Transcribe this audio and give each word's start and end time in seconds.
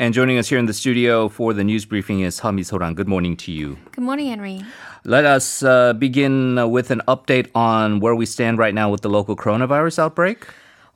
And 0.00 0.14
joining 0.14 0.38
us 0.38 0.48
here 0.48 0.58
in 0.58 0.64
the 0.64 0.72
studio 0.72 1.28
for 1.28 1.52
the 1.52 1.62
news 1.62 1.84
briefing 1.84 2.20
is 2.20 2.40
Seo 2.40 2.54
Misorang. 2.58 2.94
Good 2.94 3.06
morning 3.06 3.36
to 3.36 3.52
you. 3.52 3.76
Good 3.92 4.02
morning, 4.02 4.28
Henry. 4.28 4.64
Let 5.04 5.26
us 5.26 5.62
uh, 5.62 5.92
begin 5.92 6.70
with 6.70 6.90
an 6.90 7.02
update 7.06 7.50
on 7.54 8.00
where 8.00 8.14
we 8.14 8.24
stand 8.24 8.56
right 8.56 8.72
now 8.72 8.88
with 8.90 9.02
the 9.02 9.10
local 9.10 9.36
coronavirus 9.36 9.98
outbreak. 9.98 10.46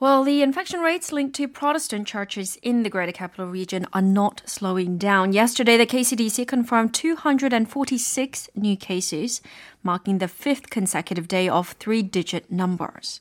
Well, 0.01 0.25
the 0.25 0.41
infection 0.41 0.81
rates 0.81 1.13
linked 1.13 1.37
to 1.37 1.47
Protestant 1.49 2.07
churches 2.07 2.57
in 2.63 2.83
the 2.83 2.89
Greater 2.89 3.13
Capital 3.13 3.47
Region 3.47 3.87
are 3.93 4.01
not 4.01 4.41
slowing 4.47 4.97
down. 4.97 5.35
Yesterday, 5.35 5.77
the 5.77 5.85
KCDC 5.85 6.49
confirmed 6.49 6.95
246 6.95 8.49
new 8.55 8.75
cases, 8.75 9.43
marking 9.83 10.17
the 10.17 10.29
fifth 10.29 10.71
consecutive 10.71 11.29
day 11.29 11.47
of 11.47 11.73
three 11.73 12.01
digit 12.01 12.51
numbers. 12.51 13.21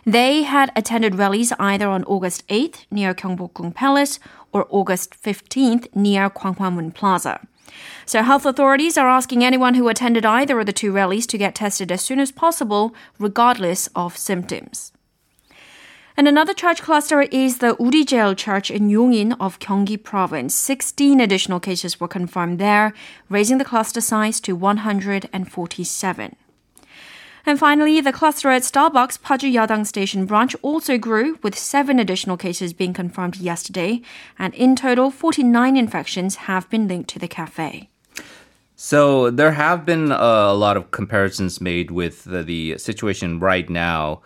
they 0.08 0.42
had 0.42 0.72
attended 0.76 1.20
rallies 1.20 1.54
either 1.60 1.88
on 1.88 2.04
August 2.06 2.48
8th 2.48 2.86
near 2.90 3.14
Gyeongbokgung 3.14 3.76
Palace 3.76 4.20
or 4.52 4.66
August 4.72 5.22
15th 5.22 5.96
near 5.96 6.32
Gwanghwamun 6.32 6.96
Plaza. 6.96 7.48
So 8.06 8.22
health 8.22 8.46
authorities 8.46 8.98
are 8.98 9.10
asking 9.10 9.44
anyone 9.44 9.76
who 9.76 9.88
attended 9.88 10.26
either 10.26 10.60
of 10.60 10.66
the 10.66 10.74
two 10.74 10.92
rallies 10.92 11.28
to 11.28 11.38
get 11.38 11.56
tested 11.56 11.92
as 11.92 12.02
soon 12.02 12.20
as 12.20 12.32
possible, 12.32 12.96
regardless 13.20 13.88
of 13.96 14.18
symptoms. 14.18 14.92
And 16.18 16.28
another 16.28 16.54
church 16.54 16.82
cluster 16.82 17.22
is 17.22 17.60
the 17.60 17.76
Urijeil 17.78 18.38
Church 18.38 18.70
in 18.70 18.90
Yongin 18.90 19.36
of 19.40 19.60
Gyeonggi 19.60 20.04
Province. 20.04 20.54
16 20.54 21.20
additional 21.20 21.60
cases 21.60 22.00
were 22.00 22.08
confirmed 22.08 22.60
there, 22.60 22.94
raising 23.30 23.58
the 23.58 23.66
cluster 23.66 24.02
size 24.02 24.40
to 24.42 24.56
147. 24.56 26.36
And 27.46 27.60
finally, 27.60 28.02
the 28.02 28.14
cluster 28.14 28.50
at 28.50 28.62
Starbucks 28.62 29.20
Paju 29.20 29.52
Yadang 29.52 29.86
Station 29.86 30.26
branch 30.26 30.56
also 30.62 30.98
grew, 30.98 31.40
with 31.42 31.58
seven 31.58 32.00
additional 32.00 32.38
cases 32.38 32.74
being 32.74 32.94
confirmed 32.94 33.38
yesterday. 33.38 34.02
And 34.38 34.54
in 34.54 34.76
total, 34.76 35.12
49 35.12 35.76
infections 35.76 36.36
have 36.48 36.70
been 36.70 36.88
linked 36.88 37.10
to 37.12 37.20
the 37.20 37.28
cafe. 37.28 37.90
So 38.76 39.30
there 39.30 39.52
have 39.52 39.86
been 39.86 40.12
uh, 40.12 40.18
a 40.18 40.56
lot 40.56 40.76
of 40.76 40.92
comparisons 40.92 41.62
made 41.62 41.92
with 41.92 42.24
the, 42.24 42.42
the 42.42 42.78
situation 42.78 43.40
right 43.40 43.70
now 43.70 44.22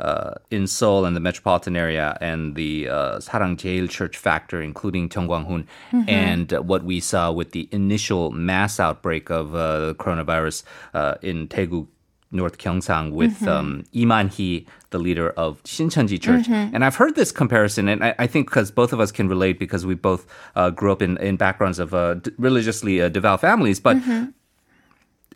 uh, 0.00 0.34
in 0.50 0.66
Seoul 0.66 1.04
and 1.04 1.14
the 1.14 1.20
metropolitan 1.20 1.76
area 1.76 2.16
and 2.20 2.54
the 2.54 2.88
uh, 2.88 3.18
Sarang 3.18 3.56
Jeil 3.56 3.88
Church 3.88 4.16
factor, 4.16 4.62
including 4.62 5.08
Chun 5.08 5.26
Kwang-hun, 5.26 5.66
mm-hmm. 5.92 6.08
and 6.08 6.52
what 6.52 6.84
we 6.84 7.00
saw 7.00 7.32
with 7.32 7.52
the 7.52 7.68
initial 7.72 8.30
mass 8.30 8.78
outbreak 8.78 9.30
of 9.30 9.54
uh, 9.54 9.94
coronavirus 9.98 10.62
uh, 10.94 11.16
in 11.20 11.48
Daegu 11.48 11.86
North 12.30 12.58
Gyeongsang 12.58 13.12
with 13.12 13.36
mm-hmm. 13.36 13.48
um, 13.48 13.84
Lee 13.94 14.04
Man-hee, 14.04 14.66
the 14.90 14.98
leader 14.98 15.30
of 15.30 15.62
Shincheonji 15.64 16.20
Church. 16.20 16.44
Mm-hmm. 16.44 16.74
And 16.74 16.84
I've 16.84 16.96
heard 16.96 17.14
this 17.14 17.32
comparison, 17.32 17.88
and 17.88 18.04
I, 18.04 18.14
I 18.18 18.26
think 18.26 18.48
because 18.48 18.70
both 18.70 18.92
of 18.92 19.00
us 19.00 19.10
can 19.10 19.28
relate 19.28 19.58
because 19.58 19.86
we 19.86 19.94
both 19.94 20.26
uh, 20.54 20.70
grew 20.70 20.92
up 20.92 21.00
in, 21.00 21.16
in 21.18 21.36
backgrounds 21.36 21.78
of 21.78 21.94
uh, 21.94 22.14
d- 22.14 22.30
religiously 22.38 23.00
uh, 23.00 23.08
devout 23.08 23.40
families. 23.40 23.80
But 23.80 23.96
mm-hmm. 23.96 24.26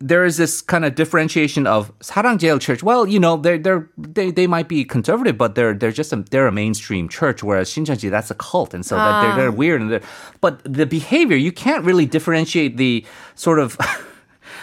there 0.00 0.26
is 0.26 0.36
this 0.36 0.60
kind 0.60 0.84
of 0.84 0.94
differentiation 0.94 1.66
of 1.66 1.96
Sarangjeil 2.00 2.60
Church. 2.60 2.82
Well, 2.82 3.06
you 3.08 3.18
know, 3.18 3.38
they're, 3.38 3.58
they're, 3.58 3.88
they 3.96 4.30
they 4.30 4.46
might 4.46 4.68
be 4.68 4.84
conservative, 4.84 5.38
but 5.38 5.54
they're 5.54 5.72
they're 5.72 5.92
just 5.92 6.12
a, 6.12 6.16
they're 6.30 6.46
a 6.46 6.52
mainstream 6.52 7.08
church. 7.08 7.42
Whereas 7.42 7.70
Shincheonji, 7.70 8.10
that's 8.10 8.30
a 8.30 8.34
cult, 8.34 8.74
and 8.74 8.84
so 8.84 8.98
ah. 8.98 9.22
they're, 9.22 9.36
they're 9.36 9.52
weird. 9.52 9.80
And 9.80 9.92
they're, 9.92 10.02
but 10.42 10.60
the 10.64 10.84
behavior, 10.84 11.38
you 11.38 11.52
can't 11.52 11.86
really 11.86 12.04
differentiate 12.04 12.76
the 12.76 13.06
sort 13.34 13.58
of 13.60 13.78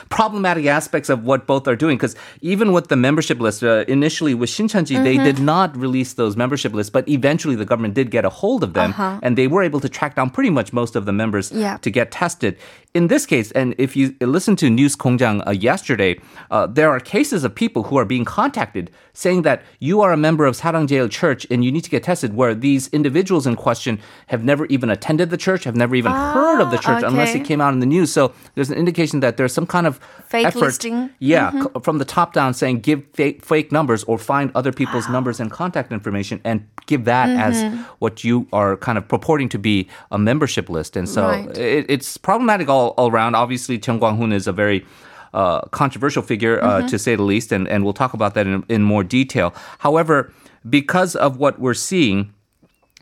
problematic 0.10 0.66
aspects 0.66 1.10
of 1.10 1.24
what 1.24 1.48
both 1.48 1.68
are 1.68 1.76
doing. 1.76 1.98
Because 1.98 2.16
even 2.42 2.72
with 2.72 2.88
the 2.88 2.96
membership 2.96 3.40
list, 3.40 3.64
uh, 3.64 3.86
initially 3.88 4.34
with 4.34 4.50
Shincheonji, 4.50 4.96
mm-hmm. 4.96 5.04
they 5.04 5.18
did 5.18 5.40
not 5.40 5.76
release 5.78 6.14
those 6.14 6.36
membership 6.36 6.74
lists, 6.74 6.90
but 6.90 7.08
eventually 7.08 7.56
the 7.56 7.66
government 7.66 7.94
did 7.94 8.12
get 8.12 8.26
a 8.26 8.30
hold 8.30 8.64
of 8.64 8.74
them, 8.74 8.92
uh-huh. 8.92 9.20
and 9.24 9.38
they 9.38 9.48
were 9.48 9.64
able 9.64 9.80
to 9.80 9.90
track 9.90 10.16
down 10.16 10.30
pretty 10.30 10.50
much 10.50 10.74
most 10.74 10.96
of 10.96 11.06
the 11.06 11.14
members 11.14 11.52
yeah. 11.52 11.78
to 11.78 11.90
get 11.90 12.12
tested. 12.12 12.58
In 12.96 13.08
this 13.08 13.28
case, 13.28 13.52
and 13.52 13.76
if 13.78 13.96
you 13.96 14.16
listen 14.20 14.56
to 14.56 14.70
News 14.70 14.96
Kongjang 14.96 15.46
uh, 15.46 15.52
yesterday, 15.52 16.20
uh, 16.50 16.66
there 16.66 16.90
are 16.90 17.00
cases 17.00 17.44
of 17.44 17.54
people 17.54 17.84
who 17.84 17.98
are 17.98 18.06
being 18.06 18.26
contacted 18.26 18.90
saying 19.14 19.44
that 19.44 19.62
you 19.80 20.02
are 20.02 20.12
a 20.12 20.18
member 20.18 20.46
of 20.46 20.56
Sarangjeil 20.56 21.12
Church 21.12 21.46
and 21.52 21.64
you 21.64 21.72
need 21.72 21.84
to 21.84 21.90
get 21.90 22.02
tested, 22.02 22.34
where 22.34 22.56
these 22.56 22.88
individuals 22.88 23.46
in 23.46 23.56
question 23.56 24.00
have 24.28 24.44
never 24.44 24.66
even 24.68 24.90
attended 24.90 25.30
the 25.30 25.38
church, 25.38 25.66
have 25.66 25.76
never 25.76 25.94
even 25.94 26.12
ah, 26.12 26.34
heard 26.34 26.62
of 26.62 26.72
the 26.72 26.78
church 26.78 27.04
okay. 27.04 27.08
unless 27.08 27.36
it 27.36 27.46
came 27.46 27.62
out 27.62 27.74
in 27.74 27.80
the 27.80 27.86
news. 27.86 28.12
So 28.12 28.34
there's 28.56 28.72
an 28.72 28.78
indication 28.78 29.20
that 29.20 29.38
there's 29.38 29.54
some 29.54 29.68
kind 29.68 29.86
of 29.86 29.99
fake 30.26 30.48
effort, 30.48 30.60
listing. 30.60 31.10
Yeah, 31.20 31.52
mm-hmm. 31.52 31.64
c- 31.64 31.82
from 31.82 31.98
the 31.98 32.06
top 32.06 32.34
down 32.34 32.54
saying 32.54 32.82
give 32.82 33.04
fake, 33.14 33.46
fake 33.46 33.72
numbers 33.72 34.04
or 34.06 34.18
find 34.18 34.52
other 34.56 34.72
people's 34.72 35.08
wow. 35.08 35.14
numbers 35.14 35.40
and 35.40 35.52
contact 35.52 35.92
information 35.92 36.42
and 36.44 36.68
give 36.86 37.06
that 37.06 37.30
mm-hmm. 37.30 37.40
as 37.40 37.86
what 38.00 38.24
you 38.24 38.48
are 38.54 38.78
kind 38.78 38.98
of 38.98 39.08
purporting 39.08 39.50
to 39.50 39.60
be 39.60 39.88
a 40.12 40.18
membership 40.18 40.70
list. 40.70 40.96
And 40.96 41.08
so 41.08 41.24
right. 41.24 41.58
it, 41.58 41.86
it's 41.90 42.18
problematic 42.18 42.70
all, 42.70 42.90
all 42.98 43.12
around. 43.12 43.36
Obviously, 43.36 43.78
Chun 43.80 44.00
Kwang-hun 44.00 44.32
is 44.32 44.48
a 44.48 44.52
very 44.54 44.86
uh, 45.34 45.62
controversial 45.70 46.24
figure, 46.24 46.64
uh, 46.64 46.80
mm-hmm. 46.80 46.88
to 46.88 46.98
say 47.00 47.16
the 47.16 47.24
least, 47.24 47.52
and, 47.52 47.68
and 47.68 47.84
we'll 47.84 47.94
talk 47.94 48.14
about 48.14 48.34
that 48.34 48.48
in, 48.48 48.64
in 48.70 48.84
more 48.84 49.04
detail. 49.04 49.54
However, 49.80 50.34
because 50.68 51.16
of 51.16 51.38
what 51.38 51.60
we're 51.60 51.74
seeing, 51.74 52.34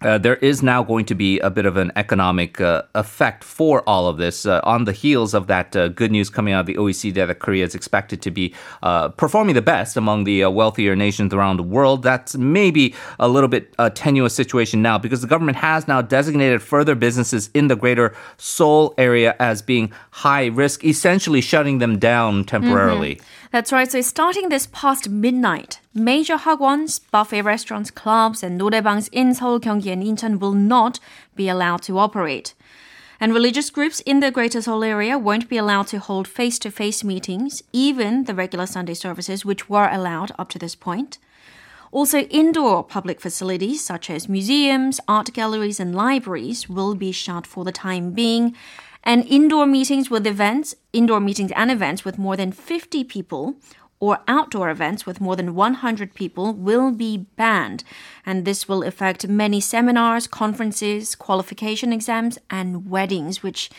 uh, 0.02 0.18
there 0.18 0.36
is 0.38 0.62
now 0.62 0.84
going 0.84 1.06
to 1.06 1.16
be 1.16 1.40
a 1.40 1.50
bit 1.50 1.66
of 1.66 1.76
an 1.76 1.92
economic 1.96 2.62
uh, 2.62 2.84
effect 2.94 3.44
for 3.44 3.82
all 3.90 4.08
of 4.08 4.18
this 4.18 4.46
uh, 4.46 4.62
on 4.64 4.86
the 4.86 4.92
heels 4.92 5.34
of 5.34 5.48
that 5.48 5.76
uh, 5.76 5.88
good 5.88 6.12
news 6.12 6.30
coming 6.30 6.54
out 6.54 6.62
of 6.62 6.66
the 6.68 6.76
OECD 6.76 7.16
that 7.16 7.40
Korea 7.40 7.66
is 7.66 7.74
expected 7.74 8.22
to 8.22 8.30
be 8.30 8.54
uh, 8.84 9.10
performing 9.10 9.56
the 9.56 9.62
best 9.62 9.98
among 9.98 10.24
the 10.24 10.44
uh, 10.44 10.50
wealthier 10.50 10.96
nations 10.96 11.34
around 11.34 11.58
the 11.58 11.64
world. 11.64 12.04
That's 12.04 12.36
maybe 12.36 12.94
a 13.20 13.28
little 13.28 13.50
bit 13.50 13.74
a 13.80 13.90
tenuous 13.90 14.36
situation 14.36 14.82
now 14.84 15.00
because 15.00 15.22
the 15.22 15.28
government 15.28 15.58
has 15.58 15.88
now 15.88 16.02
designated 16.04 16.62
further 16.62 16.94
businesses 16.94 17.50
in 17.56 17.68
the 17.68 17.76
greater 17.76 18.16
Seoul 18.38 18.94
area 18.98 19.36
as 19.40 19.64
being 19.64 19.92
high 20.12 20.46
risk, 20.46 20.84
essentially 20.84 21.42
shutting 21.42 21.80
them 21.80 21.98
down 21.98 22.44
temporarily. 22.44 23.16
Mm-hmm. 23.16 23.48
That's 23.52 23.72
right. 23.72 23.92
So 23.92 24.02
starting 24.02 24.50
this 24.50 24.68
past 24.68 25.10
midnight, 25.10 25.80
major 25.98 26.38
hagwons, 26.38 27.00
buffet 27.12 27.42
restaurants, 27.42 27.92
clubs, 27.92 28.44
and 28.44 28.60
norebangs 28.60 29.10
in 29.12 29.34
Seoul, 29.34 29.60
Gyeonggi, 29.60 29.92
and 29.92 30.04
Incheon 30.04 30.40
will 30.40 30.54
not 30.54 31.00
be 31.36 31.50
allowed 31.50 31.82
to 31.84 31.98
operate. 31.98 32.54
And 33.20 33.34
religious 33.34 33.70
groups 33.70 34.00
in 34.02 34.20
the 34.20 34.32
Greater 34.32 34.62
Seoul 34.62 34.84
area 34.84 35.18
won't 35.18 35.50
be 35.50 35.58
allowed 35.58 35.88
to 35.88 36.00
hold 36.00 36.28
face-to-face 36.28 37.04
meetings, 37.04 37.64
even 37.74 38.26
the 38.26 38.36
regular 38.36 38.68
Sunday 38.68 38.94
services, 38.94 39.44
which 39.44 39.70
were 39.70 39.90
allowed 39.90 40.32
up 40.38 40.50
to 40.50 40.60
this 40.60 40.76
point. 40.76 41.18
Also, 41.92 42.20
indoor 42.20 42.84
public 42.84 43.20
facilities 43.20 43.84
such 43.84 44.10
as 44.10 44.30
museums, 44.30 45.00
art 45.08 45.34
galleries, 45.34 45.80
and 45.80 45.96
libraries 45.96 46.70
will 46.70 46.96
be 46.96 47.12
shut 47.12 47.48
for 47.48 47.64
the 47.64 47.72
time 47.72 48.12
being 48.12 48.56
and 49.04 49.26
indoor 49.26 49.66
meetings 49.66 50.10
with 50.10 50.28
events, 50.28 50.76
indoor 50.92 51.22
meetings 51.22 51.52
and 51.56 51.72
events 51.72 52.04
with 52.04 52.18
more 52.18 52.36
than 52.36 52.52
50 52.52 53.06
people 53.06 53.56
or 54.00 54.20
outdoor 54.28 54.70
events 54.70 55.06
with 55.06 55.20
more 55.20 55.36
than 55.36 55.56
100 55.56 56.14
people 56.14 56.54
will 56.54 56.92
be 56.92 57.18
banned. 57.36 57.84
And 58.26 58.46
this 58.46 58.68
will 58.68 58.84
affect 58.84 59.28
many 59.28 59.60
seminars, 59.60 60.28
conferences, 60.28 61.16
qualification 61.16 61.92
exams, 61.92 62.38
and 62.50 62.90
weddings, 62.90 63.42
which 63.42 63.70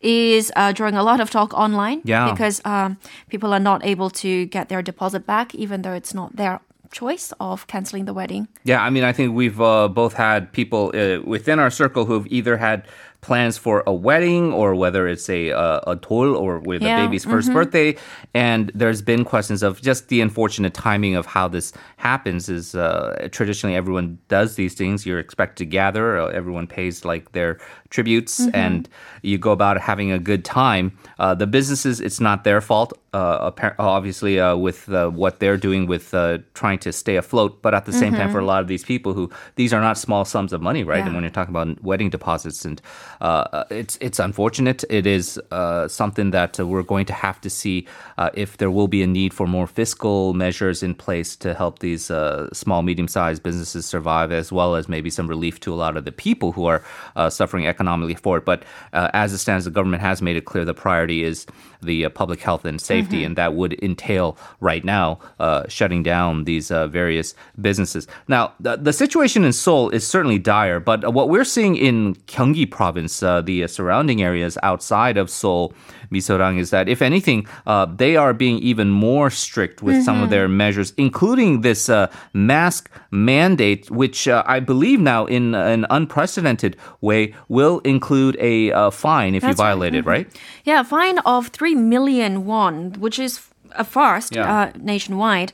is 0.00 0.52
uh, 0.54 0.72
drawing 0.72 0.94
a 0.94 1.02
lot 1.02 1.20
of 1.20 1.30
talk 1.30 1.52
online. 1.54 2.02
Yeah. 2.04 2.30
Because 2.30 2.60
um, 2.64 2.98
people 3.28 3.52
are 3.52 3.60
not 3.60 3.84
able 3.84 4.10
to 4.10 4.46
get 4.46 4.68
their 4.68 4.82
deposit 4.82 5.26
back, 5.26 5.54
even 5.54 5.82
though 5.82 5.94
it's 5.94 6.14
not 6.14 6.36
their 6.36 6.60
choice 6.92 7.32
of 7.40 7.66
canceling 7.66 8.04
the 8.04 8.14
wedding. 8.14 8.46
Yeah, 8.62 8.80
I 8.82 8.88
mean, 8.88 9.02
I 9.04 9.12
think 9.12 9.34
we've 9.34 9.60
uh, 9.60 9.88
both 9.88 10.14
had 10.14 10.52
people 10.52 10.92
uh, 10.94 11.20
within 11.24 11.58
our 11.58 11.70
circle 11.70 12.04
who've 12.04 12.26
either 12.28 12.56
had 12.56 12.86
plans 13.24 13.56
for 13.56 13.82
a 13.86 13.94
wedding 14.08 14.52
or 14.52 14.74
whether 14.74 15.08
it's 15.08 15.28
a 15.30 15.50
uh, 15.50 15.92
a 15.92 15.96
toll 15.96 16.36
or 16.36 16.58
with 16.58 16.82
Yeah, 16.82 17.00
the 17.00 17.06
baby's 17.06 17.24
1st 17.24 17.52
birthday, 17.58 17.96
and 18.34 18.70
there's 18.74 19.02
been 19.02 19.24
questions 19.24 19.62
of 19.62 19.80
just 19.80 20.08
the 20.08 20.20
unfortunate 20.20 20.74
timing 20.74 21.14
of 21.16 21.24
how 21.26 21.48
this 21.48 21.72
happens. 21.96 22.48
Is 22.48 22.74
uh, 22.74 23.28
traditionally 23.32 23.76
everyone 23.76 24.18
does 24.28 24.56
these 24.56 24.74
things. 24.74 25.06
You're 25.06 25.18
expected 25.26 25.56
to 25.64 25.66
gather. 25.80 26.18
Uh, 26.18 26.26
everyone 26.40 26.66
pays 26.66 27.04
like 27.04 27.32
their 27.32 27.58
tributes, 27.88 28.46
and 28.52 28.88
you 29.22 29.38
go 29.38 29.52
about 29.52 29.80
having 29.80 30.12
a 30.12 30.18
good 30.18 30.44
time. 30.44 30.92
Uh, 31.18 31.34
the 31.34 31.46
businesses, 31.46 32.00
it's 32.00 32.20
not 32.20 32.44
their 32.44 32.60
fault. 32.60 32.92
Uh, 33.14 33.52
obviously, 33.78 34.40
uh, 34.40 34.56
with 34.56 34.88
uh, 34.88 35.08
what 35.08 35.38
they're 35.38 35.56
doing 35.56 35.86
with 35.86 36.12
uh, 36.14 36.38
trying 36.54 36.78
to 36.80 36.92
stay 36.92 37.16
afloat, 37.16 37.62
but 37.62 37.72
at 37.72 37.84
the 37.84 37.92
same 37.92 38.12
time, 38.12 38.30
for 38.32 38.40
a 38.40 38.44
lot 38.44 38.60
of 38.60 38.66
these 38.66 38.84
people 38.84 39.14
who 39.14 39.30
these 39.54 39.72
are 39.72 39.80
not 39.80 39.96
small 39.96 40.24
sums 40.24 40.52
of 40.52 40.60
money, 40.60 40.82
right? 40.82 40.98
Yeah. 40.98 41.06
And 41.06 41.14
when 41.14 41.22
you're 41.22 41.30
talking 41.30 41.54
about 41.54 41.82
wedding 41.84 42.10
deposits, 42.10 42.64
and 42.64 42.82
uh, 43.20 43.64
it's 43.70 43.96
it's 44.00 44.18
unfortunate. 44.18 44.82
It 44.90 45.06
is 45.06 45.40
uh, 45.52 45.86
something 45.86 46.32
that 46.32 46.58
uh, 46.58 46.66
we're 46.66 46.82
going 46.82 47.06
to 47.06 47.12
have 47.12 47.40
to 47.42 47.50
see 47.50 47.86
uh, 48.18 48.30
if 48.34 48.56
there 48.56 48.70
will 48.70 48.88
be 48.88 49.02
a 49.02 49.06
need 49.06 49.32
for 49.32 49.46
more 49.46 49.66
fiscal 49.66 50.34
measures 50.34 50.82
in 50.82 50.94
place 50.94 51.36
to 51.36 51.54
help 51.54 51.78
these 51.78 52.10
uh, 52.10 52.48
small, 52.52 52.82
medium-sized 52.82 53.42
businesses 53.42 53.86
survive, 53.86 54.32
as 54.32 54.50
well 54.50 54.74
as 54.74 54.88
maybe 54.88 55.10
some 55.10 55.28
relief 55.28 55.60
to 55.60 55.72
a 55.72 55.78
lot 55.84 55.96
of 55.96 56.04
the 56.04 56.12
people 56.12 56.50
who 56.52 56.66
are 56.66 56.82
uh, 57.14 57.30
suffering 57.30 57.66
economically 57.66 58.14
for 58.14 58.38
it. 58.38 58.44
But 58.44 58.64
uh, 58.92 59.10
as 59.12 59.32
it 59.32 59.38
stands, 59.38 59.64
the 59.64 59.70
government 59.70 60.02
has 60.02 60.20
made 60.20 60.36
it 60.36 60.44
clear 60.44 60.64
the 60.64 60.74
priority 60.74 61.22
is 61.22 61.46
the 61.82 62.06
uh, 62.06 62.08
public 62.08 62.40
health 62.40 62.64
and 62.64 62.80
safety, 62.80 63.03
and 63.12 63.36
that 63.36 63.54
would 63.54 63.82
entail 63.82 64.36
right 64.60 64.84
now 64.84 65.18
uh, 65.38 65.64
shutting 65.68 66.02
down 66.02 66.44
these 66.44 66.70
uh, 66.70 66.86
various 66.86 67.34
businesses. 67.60 68.06
Now, 68.28 68.52
the, 68.60 68.76
the 68.76 68.92
situation 68.92 69.44
in 69.44 69.52
Seoul 69.52 69.90
is 69.90 70.06
certainly 70.06 70.38
dire, 70.38 70.80
but 70.80 71.12
what 71.12 71.28
we're 71.28 71.44
seeing 71.44 71.76
in 71.76 72.14
Gyeonggi 72.26 72.70
province, 72.70 73.22
uh, 73.22 73.40
the 73.40 73.64
uh, 73.64 73.66
surrounding 73.66 74.22
areas 74.22 74.56
outside 74.62 75.16
of 75.16 75.28
Seoul, 75.30 75.74
Misorang, 76.14 76.58
is 76.58 76.68
that 76.70 76.88
if 76.88 77.00
anything, 77.10 77.46
uh, 77.66 77.86
they 78.02 78.16
are 78.16 78.32
being 78.44 78.58
even 78.70 78.88
more 78.90 79.28
strict 79.30 79.82
with 79.82 79.96
some 80.04 80.22
of 80.22 80.30
their 80.30 80.48
measures, 80.48 80.92
including 80.96 81.50
this 81.68 81.88
uh, 81.88 82.06
mask 82.32 82.90
mandate, 83.10 83.90
which 83.90 84.28
uh, 84.28 84.42
I 84.46 84.60
believe 84.60 85.00
now, 85.00 85.26
in 85.26 85.54
an 85.54 85.86
unprecedented 85.90 86.76
way, 87.00 87.34
will 87.48 87.78
include 87.94 88.36
a 88.40 88.72
uh, 88.72 88.90
fine 88.90 89.34
if 89.34 89.42
you 89.42 89.48
That's 89.48 89.58
right. 89.58 89.66
violate 89.70 89.94
it, 89.94 90.04
right? 90.06 90.26
Yeah, 90.64 90.80
a 90.80 90.84
fine 90.84 91.18
of 91.34 91.48
3 91.48 91.74
million 91.74 92.46
won, 92.46 92.92
which 93.04 93.18
is 93.18 93.40
a 93.72 93.84
first 93.84 94.34
Yeah. 94.34 94.54
uh, 94.54 94.72
nationwide. 94.78 95.52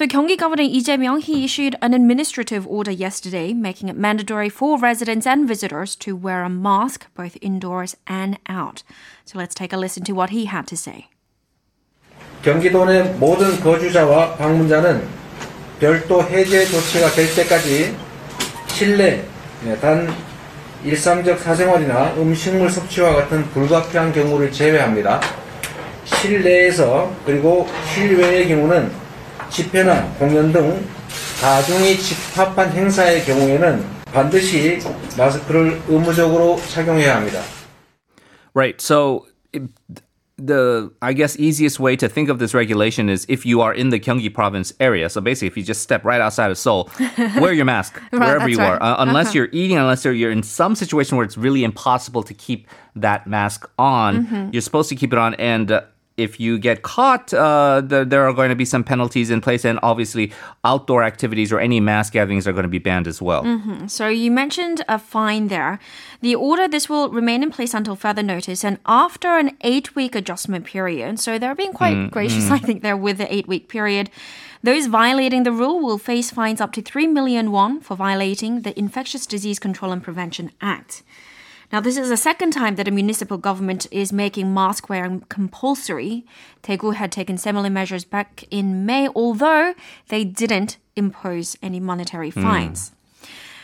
So 0.00 0.06
Gyeonggi 0.06 0.38
Governor 0.38 0.62
Lee 0.62 0.80
Jae-myung, 0.80 1.20
he 1.20 1.44
issued 1.44 1.76
an 1.82 1.92
administrative 1.92 2.66
order 2.66 2.90
yesterday 2.90 3.52
making 3.52 3.90
it 3.90 3.96
mandatory 3.98 4.48
for 4.48 4.78
residents 4.78 5.26
and 5.26 5.46
visitors 5.46 5.94
to 5.96 6.16
wear 6.16 6.42
a 6.42 6.48
mask 6.48 7.06
both 7.14 7.36
indoors 7.42 7.94
and 8.06 8.38
out. 8.48 8.82
So 9.26 9.36
let's 9.36 9.54
take 9.54 9.74
a 9.74 9.76
listen 9.76 10.02
to 10.04 10.14
what 10.14 10.30
he 10.30 10.46
had 10.46 10.66
to 10.68 10.74
say. 10.74 11.10
경기도 12.42 12.86
내 12.86 13.02
모든 13.18 13.60
거주자와 13.60 14.36
방문자는 14.36 15.06
별도 15.78 16.22
해제 16.22 16.64
조치가 16.64 17.10
될 17.10 17.34
때까지 17.34 17.94
실내 18.68 19.22
네, 19.62 19.78
단 19.80 20.08
일상적 20.82 21.38
사생활이나 21.40 22.14
음식물 22.16 22.70
섭취와 22.70 23.16
같은 23.16 23.44
불가피한 23.50 24.14
경우를 24.14 24.50
제외합니다. 24.50 25.20
실내에서 26.06 27.14
그리고 27.26 27.68
실외의 27.92 28.48
경우는 28.48 28.99
집회나 29.49 30.09
공연 30.19 30.51
등 30.51 30.85
다중이 31.41 31.97
집합한 31.97 32.71
행사의 32.71 33.25
경우에는 33.25 33.83
반드시 34.11 34.79
마스크를 35.17 35.81
의무적으로 35.87 36.57
착용해야 36.69 37.17
합니다. 37.17 37.41
Right. 38.53 38.81
So 38.81 39.25
it- 39.53 39.69
the 40.37 40.91
I 41.01 41.13
guess 41.13 41.37
easiest 41.39 41.79
way 41.79 41.95
to 41.95 42.09
think 42.09 42.29
of 42.29 42.39
this 42.39 42.53
regulation 42.53 43.09
is 43.09 43.25
if 43.29 43.45
you 43.45 43.61
are 43.61 43.73
in 43.73 43.89
the 43.89 43.99
Gyeonggi 43.99 44.33
province 44.33 44.73
area. 44.79 45.09
So 45.09 45.21
basically, 45.21 45.47
if 45.47 45.57
you 45.57 45.63
just 45.63 45.81
step 45.81 46.03
right 46.03 46.19
outside 46.19 46.51
of 46.51 46.57
Seoul, 46.57 46.89
wear 47.39 47.53
your 47.53 47.63
mask 47.65 47.99
wherever 48.11 48.39
that's 48.39 48.51
you 48.51 48.59
are, 48.59 48.73
right. 48.73 48.81
Uh-huh. 48.81 48.99
uh, 48.99 49.05
unless 49.07 49.33
you're 49.33 49.47
eating, 49.53 49.77
unless 49.77 50.03
you're, 50.03 50.13
you're 50.13 50.31
in 50.31 50.43
some 50.43 50.75
situation 50.75 51.15
where 51.17 51.25
it's 51.25 51.37
really 51.37 51.63
impossible 51.63 52.21
to 52.23 52.33
keep 52.33 52.67
that 52.97 53.27
mask 53.27 53.69
on. 53.79 54.25
Mm-hmm. 54.25 54.49
You're 54.51 54.61
supposed 54.61 54.89
to 54.89 54.95
keep 54.95 55.13
it 55.13 55.19
on, 55.19 55.35
and 55.35 55.71
uh, 55.71 55.81
if 56.20 56.38
you 56.38 56.58
get 56.58 56.82
caught, 56.82 57.32
uh, 57.32 57.80
there, 57.82 58.04
there 58.04 58.28
are 58.28 58.32
going 58.32 58.50
to 58.50 58.54
be 58.54 58.64
some 58.64 58.84
penalties 58.84 59.30
in 59.30 59.40
place, 59.40 59.64
and 59.64 59.78
obviously, 59.82 60.32
outdoor 60.64 61.02
activities 61.02 61.52
or 61.52 61.58
any 61.58 61.80
mass 61.80 62.10
gatherings 62.10 62.46
are 62.46 62.52
going 62.52 62.64
to 62.64 62.68
be 62.68 62.78
banned 62.78 63.06
as 63.06 63.22
well. 63.22 63.42
Mm-hmm. 63.42 63.86
So 63.86 64.08
you 64.08 64.30
mentioned 64.30 64.84
a 64.88 64.98
fine 64.98 65.48
there. 65.48 65.78
The 66.20 66.34
order 66.34 66.68
this 66.68 66.88
will 66.88 67.08
remain 67.10 67.42
in 67.42 67.50
place 67.50 67.74
until 67.74 67.96
further 67.96 68.22
notice 68.22 68.64
and 68.64 68.78
after 68.86 69.38
an 69.38 69.56
8-week 69.64 70.14
adjustment 70.14 70.66
period. 70.66 71.18
So 71.18 71.38
they're 71.38 71.54
being 71.54 71.72
quite 71.72 71.96
mm, 71.96 72.10
gracious 72.10 72.44
mm. 72.44 72.52
I 72.52 72.58
think 72.58 72.82
there 72.82 72.96
with 72.96 73.18
the 73.18 73.24
8-week 73.24 73.68
period. 73.68 74.10
Those 74.62 74.86
violating 74.86 75.44
the 75.44 75.52
rule 75.52 75.80
will 75.80 75.96
face 75.96 76.30
fines 76.30 76.60
up 76.60 76.72
to 76.72 76.82
3 76.82 77.06
million 77.06 77.50
won 77.50 77.80
for 77.80 77.96
violating 77.96 78.60
the 78.60 78.78
Infectious 78.78 79.24
Disease 79.26 79.58
Control 79.58 79.90
and 79.90 80.02
Prevention 80.02 80.52
Act. 80.60 81.02
Now, 81.72 81.78
this 81.78 81.96
is 81.96 82.08
the 82.08 82.16
second 82.16 82.50
time 82.50 82.74
that 82.76 82.88
a 82.88 82.90
municipal 82.90 83.38
government 83.38 83.86
is 83.92 84.12
making 84.12 84.52
mask 84.52 84.88
wearing 84.88 85.20
compulsory. 85.28 86.26
Daegu 86.64 86.94
had 86.94 87.12
taken 87.12 87.38
similar 87.38 87.70
measures 87.70 88.04
back 88.04 88.44
in 88.50 88.84
May, 88.84 89.08
although 89.14 89.74
they 90.08 90.24
didn't 90.24 90.78
impose 90.96 91.56
any 91.62 91.78
monetary 91.78 92.30
hmm. 92.30 92.42
fines. 92.42 92.92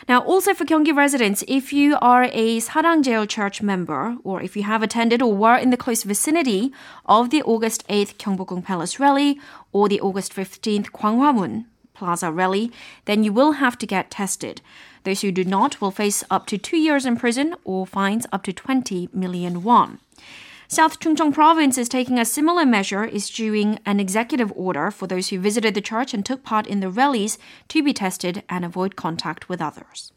Now, 0.09 0.21
also 0.21 0.55
for 0.55 0.65
Gyeonggi 0.65 0.95
residents, 0.95 1.43
if 1.49 1.73
you 1.73 1.97
are 2.01 2.29
a 2.31 2.61
Sarangjeil 2.61 3.29
Church 3.29 3.61
member, 3.61 4.17
or 4.23 4.41
if 4.41 4.57
you 4.57 4.63
have 4.63 4.85
attended 4.85 5.21
or 5.21 5.35
were 5.35 5.57
in 5.57 5.71
the 5.71 5.77
close 5.77 6.05
vicinity 6.05 6.73
of 7.07 7.31
the 7.31 7.43
August 7.43 7.87
8th 7.89 8.15
Gyeongbokgung 8.15 8.65
Palace 8.65 9.01
rally 9.01 9.41
or 9.73 9.89
the 9.89 10.01
August 10.01 10.33
15th 10.33 10.91
Gwanghwamun 10.93 11.65
Plaza 11.93 12.31
rally, 12.31 12.71
then 13.07 13.25
you 13.25 13.33
will 13.33 13.53
have 13.53 13.77
to 13.79 13.87
get 13.87 14.13
tested. 14.13 14.61
Those 15.07 15.21
who 15.21 15.31
do 15.31 15.45
not 15.45 15.81
will 15.81 15.93
face 15.93 16.25
up 16.33 16.47
to 16.47 16.59
two 16.59 16.77
years 16.77 17.07
in 17.07 17.17
prison 17.17 17.55
or 17.63 17.87
fines 17.87 18.27
up 18.33 18.43
to 18.43 18.53
20 18.53 19.09
million 19.13 19.63
won. 19.63 20.01
South 20.67 20.99
Chungcheong 20.99 21.33
Province 21.33 21.79
is 21.79 21.89
taking 21.89 22.19
a 22.19 22.25
similar 22.25 22.67
measure, 22.67 23.05
issuing 23.05 23.79
an 23.87 24.01
executive 24.01 24.53
order 24.57 24.91
for 24.91 25.07
those 25.07 25.29
who 25.29 25.39
visited 25.39 25.75
the 25.75 25.81
church 25.81 26.13
and 26.13 26.27
took 26.27 26.43
part 26.43 26.67
in 26.67 26.81
the 26.81 26.91
rallies 26.91 27.39
to 27.69 27.85
be 27.85 27.93
tested 27.93 28.43
and 28.49 28.65
avoid 28.65 28.97
contact 28.97 29.49
with 29.49 29.63
others. 29.63 30.11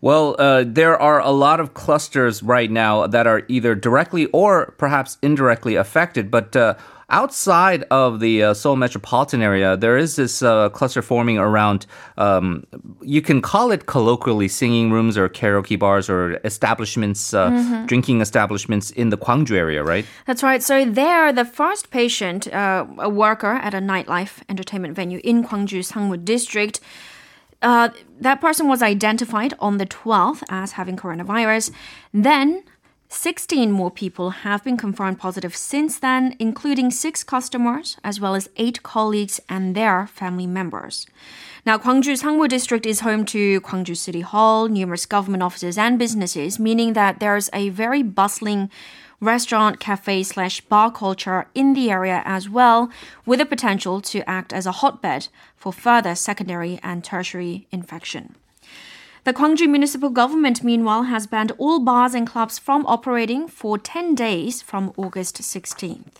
Well, 0.00 0.36
uh, 0.38 0.62
there 0.64 0.96
are 0.96 1.20
a 1.20 1.30
lot 1.30 1.58
of 1.58 1.74
clusters 1.74 2.40
right 2.40 2.70
now 2.70 3.08
that 3.08 3.26
are 3.26 3.42
either 3.48 3.74
directly 3.74 4.26
or 4.26 4.74
perhaps 4.78 5.18
indirectly 5.22 5.74
affected. 5.74 6.30
But 6.30 6.54
uh, 6.54 6.76
outside 7.10 7.84
of 7.90 8.20
the 8.20 8.42
uh, 8.42 8.54
Seoul 8.54 8.76
metropolitan 8.76 9.42
area, 9.42 9.76
there 9.76 9.96
is 9.96 10.16
this 10.16 10.42
uh, 10.42 10.68
cluster 10.70 11.02
forming 11.02 11.38
around. 11.38 11.86
Um, 12.16 12.66
you 13.02 13.20
can 13.20 13.42
call 13.42 13.70
it 13.70 13.86
colloquially 13.86 14.48
singing 14.48 14.90
rooms 14.90 15.18
or 15.18 15.28
karaoke 15.28 15.78
bars 15.78 16.08
or 16.08 16.40
establishments, 16.44 17.34
uh, 17.34 17.84
drinking 17.86 18.20
establishments 18.20 18.90
in 18.92 19.10
the 19.10 19.18
Gwangju 19.18 19.56
area, 19.56 19.82
right? 19.82 20.06
That's 20.26 20.42
right. 20.42 20.62
So 20.62 20.84
there, 20.84 21.32
the 21.32 21.44
first 21.44 21.90
patient, 21.90 22.52
uh, 22.52 22.86
a 22.98 23.08
worker 23.08 23.52
at 23.52 23.74
a 23.74 23.78
nightlife 23.78 24.42
entertainment 24.48 24.94
venue 24.94 25.20
in 25.24 25.44
Gwangju 25.44 25.80
Sangmu 25.80 26.24
district, 26.24 26.80
uh, 27.62 27.90
that 28.20 28.40
person 28.40 28.68
was 28.68 28.82
identified 28.82 29.54
on 29.58 29.78
the 29.78 29.86
12th 29.86 30.42
as 30.48 30.72
having 30.72 30.96
coronavirus. 30.96 31.70
Then 32.12 32.64
16 33.12 33.72
more 33.72 33.90
people 33.90 34.30
have 34.30 34.62
been 34.62 34.76
confirmed 34.76 35.18
positive 35.18 35.56
since 35.56 35.98
then, 35.98 36.36
including 36.38 36.92
six 36.92 37.24
customers 37.24 37.96
as 38.04 38.20
well 38.20 38.36
as 38.36 38.48
eight 38.56 38.84
colleagues 38.84 39.40
and 39.48 39.74
their 39.74 40.06
family 40.06 40.46
members. 40.46 41.08
Now, 41.66 41.76
Gwangju 41.76 42.16
Sangmu 42.22 42.48
district 42.48 42.86
is 42.86 43.00
home 43.00 43.24
to 43.26 43.60
Gwangju 43.62 43.96
City 43.96 44.20
Hall, 44.20 44.68
numerous 44.68 45.06
government 45.06 45.42
offices 45.42 45.76
and 45.76 45.98
businesses, 45.98 46.60
meaning 46.60 46.92
that 46.92 47.18
there's 47.18 47.50
a 47.52 47.70
very 47.70 48.04
bustling 48.04 48.70
restaurant, 49.20 49.80
cafe 49.80 50.22
slash 50.22 50.60
bar 50.60 50.92
culture 50.92 51.48
in 51.52 51.74
the 51.74 51.90
area 51.90 52.22
as 52.24 52.48
well, 52.48 52.90
with 53.26 53.40
the 53.40 53.44
potential 53.44 54.00
to 54.00 54.28
act 54.30 54.52
as 54.52 54.66
a 54.66 54.72
hotbed 54.80 55.26
for 55.56 55.72
further 55.72 56.14
secondary 56.14 56.78
and 56.84 57.02
tertiary 57.02 57.66
infection. 57.72 58.36
The 59.24 59.34
Gwangju 59.34 59.68
municipal 59.68 60.08
government, 60.08 60.64
meanwhile, 60.64 61.02
has 61.02 61.26
banned 61.26 61.52
all 61.58 61.78
bars 61.78 62.14
and 62.14 62.26
clubs 62.26 62.58
from 62.58 62.86
operating 62.86 63.48
for 63.48 63.76
10 63.76 64.14
days 64.14 64.62
from 64.62 64.94
August 64.96 65.42
16th. 65.42 66.16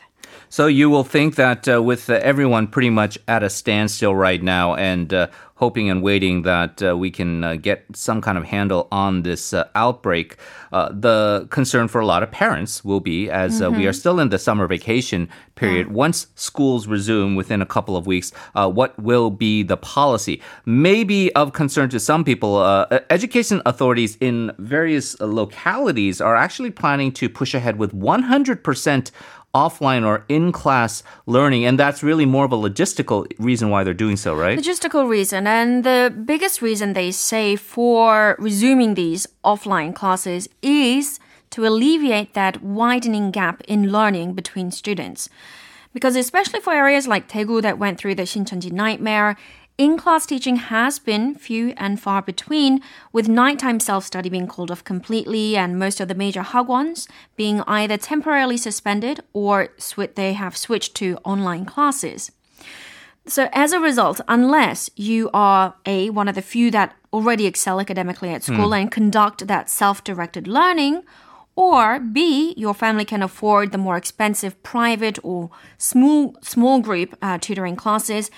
So 0.49 0.67
you 0.67 0.91
will 0.91 1.05
think 1.05 1.37
that 1.37 1.69
uh, 1.69 1.83
with 1.83 2.11
uh, 2.11 2.15
everyone 2.23 2.67
pretty 2.67 2.91
much 2.91 3.19
at 3.29 3.43
a 3.43 3.51
standstill 3.51 4.15
right 4.15 4.43
now 4.43 4.75
and 4.75 5.15
uh, 5.15 5.29
hoping 5.55 5.91
and 5.91 6.03
waiting 6.03 6.43
that 6.43 6.83
uh, 6.83 6.97
we 6.97 7.11
can 7.11 7.45
uh, 7.45 7.55
get 7.55 7.85
some 7.93 8.21
kind 8.23 8.39
of 8.39 8.45
handle 8.45 8.89
on 8.91 9.23
this 9.23 9.53
uh, 9.53 9.69
outbreak, 9.75 10.37
the 10.73 11.47
concern 11.51 11.87
for 11.87 12.01
a 12.01 12.07
lot 12.07 12.23
of 12.23 12.31
parents 12.31 12.83
will 12.83 13.01
be 13.01 13.29
as 13.29 13.61
we 13.61 13.87
are 13.87 13.93
still 13.93 14.19
in 14.19 14.31
the 14.31 14.39
summer 14.39 14.67
vacation 14.67 15.29
period. 15.57 15.89
Once 15.93 16.29
schools 16.35 16.87
resume 16.87 17.35
within 17.35 17.61
a 17.61 17.67
couple 17.67 17.95
of 17.95 18.07
weeks, 18.07 18.33
what 18.55 18.99
will 18.99 19.31
be 19.31 19.63
the 19.63 19.77
policy? 19.77 20.41
Maybe 20.65 21.31
of 21.35 21.53
concern 21.53 21.91
to 21.91 22.01
some 22.01 22.25
people, 22.25 22.63
education 23.11 23.61
authorities 23.67 24.17
in 24.21 24.53
various 24.59 25.21
localities 25.21 26.23
are 26.23 26.37
actually 26.37 26.71
planning 26.71 27.13
to 27.13 27.29
push 27.29 27.53
ahead 27.53 27.77
with 27.77 27.93
100% 27.93 29.11
offline 29.55 30.07
or 30.07 30.25
in 30.29 30.53
class 30.53 31.03
learning. 31.27 31.65
And 31.65 31.79
that's 31.79 32.03
really 32.03 32.27
more 32.27 32.45
of 32.45 32.53
a 32.53 32.57
logistical 32.57 33.27
reason 33.39 33.71
why 33.71 33.85
they're 33.85 33.95
doing 33.95 34.17
so, 34.17 34.35
right? 34.35 34.59
Logistical 34.59 35.09
reason. 35.09 35.47
And 35.47 35.85
the 35.85 36.15
biggest 36.25 36.63
reason 36.63 36.93
they 36.93 37.11
say 37.11 37.57
for 37.57 38.37
resuming 38.39 38.95
these 38.95 39.27
offline 39.45 39.95
classes 39.95 40.49
is 40.63 41.19
to 41.51 41.67
alleviate 41.67 42.35
that 42.35 42.63
widening 42.63 43.31
gap 43.31 43.61
in 43.63 43.91
learning 43.91 44.35
between 44.35 44.71
students. 44.71 45.29
Because 45.93 46.15
especially 46.15 46.61
for 46.61 46.73
areas 46.73 47.09
like 47.09 47.29
Daegu 47.29 47.61
that 47.63 47.79
went 47.79 47.99
through 47.99 48.15
the 48.15 48.23
Shincheonji 48.23 48.71
nightmare, 48.71 49.37
in 49.81 49.97
class 49.97 50.27
teaching 50.27 50.57
has 50.57 50.99
been 50.99 51.35
few 51.35 51.73
and 51.79 51.99
far 51.99 52.21
between, 52.21 52.83
with 53.13 53.31
nighttime 53.31 53.81
self 53.81 54.05
study 54.05 54.29
being 54.29 54.47
called 54.47 54.71
off 54.71 54.85
completely 54.85 55.57
and 55.57 55.79
most 55.79 56.01
of 56.01 56.09
the 56.09 56.15
major 56.15 56.43
hagwons 56.43 57.09
being 57.35 57.63
either 57.63 57.97
temporarily 57.97 58.59
suspended 58.59 59.21
or 59.33 59.69
sw- 59.79 60.15
they 60.17 60.35
have 60.35 60.55
switched 60.55 60.95
to 60.97 61.17
online 61.25 61.65
classes. 61.65 62.31
So, 63.27 63.49
as 63.55 63.73
a 63.73 63.81
result, 63.81 64.21
unless 64.29 64.91
you 64.97 65.31
are 65.33 65.75
A, 65.87 66.11
one 66.11 66.29
of 66.29 66.35
the 66.35 66.43
few 66.43 66.71
that 66.73 66.95
already 67.11 67.47
excel 67.47 67.81
academically 67.81 68.29
at 68.35 68.43
school 68.43 68.71
mm. 68.71 68.83
and 68.83 68.93
conduct 68.93 69.47
that 69.47 69.71
self 69.71 70.05
directed 70.05 70.47
learning, 70.47 71.05
or 71.57 72.01
B, 72.01 72.53
your 72.57 72.75
family 72.75 73.07
can 73.07 73.23
afford 73.23 73.73
the 73.73 73.79
more 73.79 73.97
expensive 73.97 74.63
private 74.63 75.19
or 75.23 75.51
small, 75.79 76.37
small 76.43 76.81
group 76.81 77.17
uh, 77.23 77.39
tutoring 77.39 77.77
classes, 77.77 78.31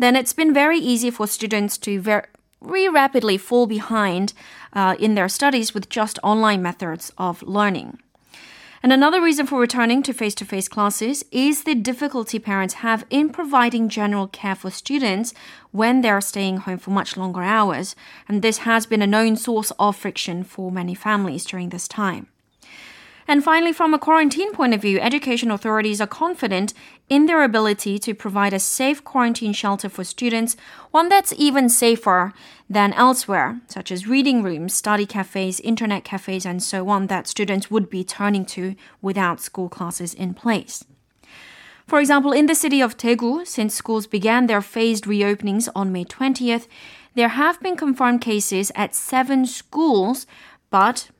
then 0.00 0.16
it's 0.16 0.32
been 0.32 0.54
very 0.54 0.78
easy 0.78 1.10
for 1.10 1.26
students 1.26 1.78
to 1.78 2.00
very, 2.00 2.88
rapidly 2.88 3.38
fall 3.38 3.66
behind 3.66 4.32
uh, 4.72 4.96
in 4.98 5.14
their 5.14 5.28
studies 5.28 5.72
with 5.72 5.88
just 5.88 6.18
online 6.22 6.62
methods 6.62 7.12
of 7.16 7.42
learning. 7.42 7.98
And 8.82 8.92
another 8.94 9.20
reason 9.20 9.46
for 9.46 9.60
returning 9.60 10.02
to 10.04 10.14
face 10.14 10.34
to 10.36 10.46
face 10.46 10.66
classes 10.66 11.22
is 11.30 11.64
the 11.64 11.74
difficulty 11.74 12.38
parents 12.38 12.74
have 12.74 13.04
in 13.10 13.28
providing 13.28 13.90
general 13.90 14.26
care 14.26 14.54
for 14.54 14.70
students 14.70 15.34
when 15.70 16.00
they're 16.00 16.22
staying 16.22 16.58
home 16.58 16.78
for 16.78 16.90
much 16.90 17.16
longer 17.16 17.42
hours. 17.42 17.94
And 18.26 18.40
this 18.40 18.58
has 18.58 18.86
been 18.86 19.02
a 19.02 19.06
known 19.06 19.36
source 19.36 19.70
of 19.78 19.96
friction 19.96 20.44
for 20.44 20.72
many 20.72 20.94
families 20.94 21.44
during 21.44 21.68
this 21.68 21.86
time. 21.86 22.28
And 23.30 23.44
finally, 23.44 23.72
from 23.72 23.94
a 23.94 23.98
quarantine 24.00 24.52
point 24.52 24.74
of 24.74 24.82
view, 24.82 24.98
education 24.98 25.52
authorities 25.52 26.00
are 26.00 26.06
confident 26.08 26.74
in 27.08 27.26
their 27.26 27.44
ability 27.44 27.96
to 28.00 28.12
provide 28.12 28.52
a 28.52 28.58
safe 28.58 29.04
quarantine 29.04 29.52
shelter 29.52 29.88
for 29.88 30.02
students, 30.02 30.56
one 30.90 31.08
that's 31.08 31.32
even 31.36 31.68
safer 31.68 32.32
than 32.68 32.92
elsewhere, 32.94 33.60
such 33.68 33.92
as 33.92 34.08
reading 34.08 34.42
rooms, 34.42 34.74
study 34.74 35.06
cafes, 35.06 35.60
internet 35.60 36.02
cafes, 36.02 36.44
and 36.44 36.60
so 36.60 36.88
on, 36.88 37.06
that 37.06 37.28
students 37.28 37.70
would 37.70 37.88
be 37.88 38.02
turning 38.02 38.44
to 38.46 38.74
without 39.00 39.40
school 39.40 39.68
classes 39.68 40.12
in 40.12 40.34
place. 40.34 40.84
For 41.86 42.00
example, 42.00 42.32
in 42.32 42.46
the 42.46 42.56
city 42.56 42.80
of 42.80 42.96
Daegu, 42.96 43.46
since 43.46 43.76
schools 43.76 44.08
began 44.08 44.48
their 44.48 44.60
phased 44.60 45.04
reopenings 45.04 45.68
on 45.76 45.92
May 45.92 46.04
20th, 46.04 46.66
there 47.14 47.28
have 47.28 47.60
been 47.60 47.76
confirmed 47.76 48.22
cases 48.22 48.72
at 48.74 48.92
seven 48.96 49.46
schools, 49.46 50.26
but 50.68 51.10